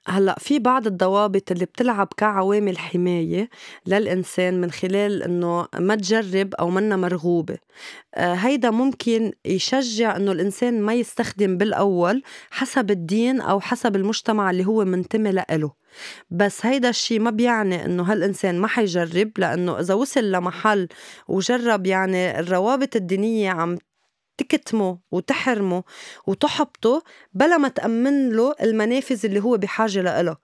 هلأ 0.06 0.36
في 0.38 0.58
بعض 0.58 0.86
الضوابط 0.86 1.50
اللي 1.50 1.64
بتلعب 1.64 2.08
كعوامل 2.16 2.78
حماية 2.78 3.48
للإنسان 3.86 4.60
من 4.60 4.70
خلال 4.70 5.22
إنه 5.22 5.66
ما 5.78 5.94
تجرب 5.94 6.54
أو 6.54 6.70
منا 6.70 6.96
مرغوبة. 6.96 7.58
آه، 8.14 8.34
هيدا 8.34 8.70
ممكن 8.70 9.32
يشجع 9.44 10.16
إنه 10.16 10.32
الإنسان 10.32 10.82
ما 10.82 10.94
يستخدم 10.94 11.56
بالأول 11.56 12.22
حسب 12.50 12.90
الدين 12.90 13.40
أو 13.40 13.60
حسب 13.60 13.96
المجتمع 13.96 14.50
اللي 14.50 14.66
هو 14.66 14.84
منتمي 14.84 15.32
لإله 15.32 15.72
بس 16.30 16.66
هيدا 16.66 16.88
الشي 16.88 17.18
ما 17.18 17.30
بيعني 17.30 17.84
إنه 17.84 18.02
هالإنسان 18.02 18.58
ما 18.58 18.68
حيجرب 18.68 19.30
لأنه 19.38 19.80
إذا 19.80 19.94
وصل 19.94 20.32
لمحل 20.32 20.88
وجرب 21.28 21.86
يعني 21.86 22.38
الروابط 22.40 22.96
الدينية 22.96 23.50
عم 23.50 23.78
تكتمه 24.38 24.98
وتحرمه 25.10 25.84
وتحبطه 26.26 27.02
بلا 27.34 27.58
ما 27.58 27.68
تأمن 27.68 28.32
له 28.32 28.54
المنافذ 28.62 29.26
اللي 29.26 29.40
هو 29.40 29.56
بحاجة 29.56 30.02
لها 30.02 30.36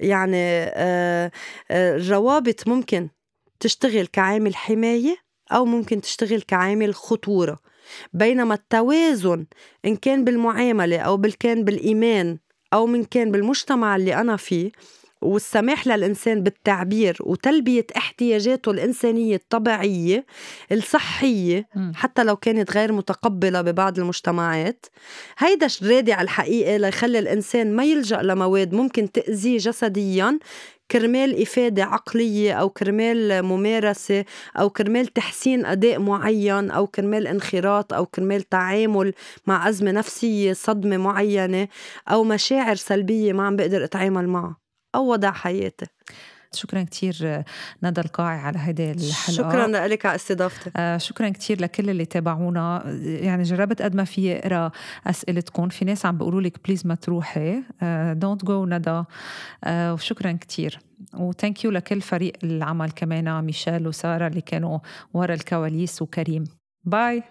يعني 0.00 0.36
آه، 0.36 1.30
آه، 1.70 1.96
الروابط 1.96 2.68
ممكن 2.68 3.08
تشتغل 3.60 4.06
كعامل 4.06 4.56
حماية 4.56 5.16
أو 5.52 5.64
ممكن 5.64 6.00
تشتغل 6.00 6.42
كعامل 6.42 6.94
خطورة. 6.94 7.58
بينما 8.12 8.54
التوازن 8.54 9.46
إن 9.84 9.96
كان 9.96 10.24
بالمعاملة 10.24 10.98
أو 10.98 11.20
كان 11.40 11.64
بالإيمان 11.64 12.38
أو 12.72 12.86
من 12.86 13.04
كان 13.04 13.30
بالمجتمع 13.30 13.96
اللي 13.96 14.14
أنا 14.14 14.36
فيه 14.36 14.70
والسماح 15.22 15.86
للإنسان 15.86 16.42
بالتعبير 16.42 17.16
وتلبية 17.20 17.86
احتياجاته 17.96 18.70
الإنسانية 18.70 19.36
الطبيعية 19.36 20.26
الصحية 20.72 21.68
حتى 21.94 22.24
لو 22.24 22.36
كانت 22.36 22.72
غير 22.72 22.92
متقبلة 22.92 23.60
ببعض 23.62 23.98
المجتمعات. 23.98 24.86
هيدا 25.38 25.66
الرادع 25.82 26.20
الحقيقي 26.20 26.78
ليخلي 26.78 27.18
الإنسان 27.18 27.76
ما 27.76 27.84
يلجأ 27.84 28.22
لمواد 28.22 28.74
ممكن 28.74 29.12
تأذيه 29.12 29.58
جسديا 29.58 30.38
كرمال 30.92 31.42
إفادة 31.42 31.84
عقلية 31.84 32.52
أو 32.52 32.68
كرمال 32.70 33.42
ممارسة 33.42 34.24
أو 34.58 34.70
كرمال 34.70 35.06
تحسين 35.06 35.66
أداء 35.66 35.98
معين 35.98 36.70
أو 36.70 36.86
كرمال 36.86 37.26
انخراط 37.26 37.92
أو 37.92 38.06
كرمال 38.06 38.42
تعامل 38.42 39.14
مع 39.46 39.68
أزمة 39.68 39.90
نفسية 39.90 40.52
صدمة 40.52 40.96
معينة 40.96 41.68
أو 42.08 42.24
مشاعر 42.24 42.74
سلبية 42.74 43.32
ما 43.32 43.46
عم 43.46 43.56
بقدر 43.56 43.84
أتعامل 43.84 44.28
معها. 44.28 44.56
أو 44.94 45.12
وضع 45.12 45.30
حياتي. 45.30 45.86
شكرا 46.54 46.82
كثير 46.82 47.42
ندى 47.82 48.00
القاعي 48.00 48.38
على 48.38 48.58
هيدي 48.58 48.90
الحلقة. 48.90 49.36
شكرا 49.36 49.66
لك 49.66 50.06
على 50.06 50.14
استضافتي 50.14 50.70
آه 50.76 50.96
شكرا 50.96 51.28
كثير 51.28 51.62
لكل 51.62 51.90
اللي 51.90 52.04
تابعونا. 52.04 52.82
يعني 53.02 53.42
جربت 53.42 53.82
قد 53.82 53.94
ما 53.94 54.04
في 54.04 54.38
أقرأ 54.38 54.70
أسئلتكم. 55.06 55.68
في 55.68 55.84
ناس 55.84 56.06
عم 56.06 56.18
بيقولوا 56.18 56.40
لك 56.40 56.56
please 56.64 56.86
ما 56.86 56.94
تروحي. 56.94 57.62
don't 58.12 58.42
uh, 58.42 58.44
جو 58.44 58.66
ندى. 58.66 59.04
آه 59.64 59.94
وشكرا 59.94 60.32
كثير 60.32 60.78
و 61.14 61.22
thank 61.22 61.64
you 61.64 61.70
لكل 61.70 62.00
فريق 62.00 62.32
العمل 62.44 62.90
كمان 62.90 63.44
ميشيل 63.44 63.88
وسارة 63.88 64.26
اللي 64.26 64.40
كانوا 64.40 64.78
ورا 65.14 65.34
الكواليس 65.34 66.02
وكريم. 66.02 66.44
bye 66.84 67.22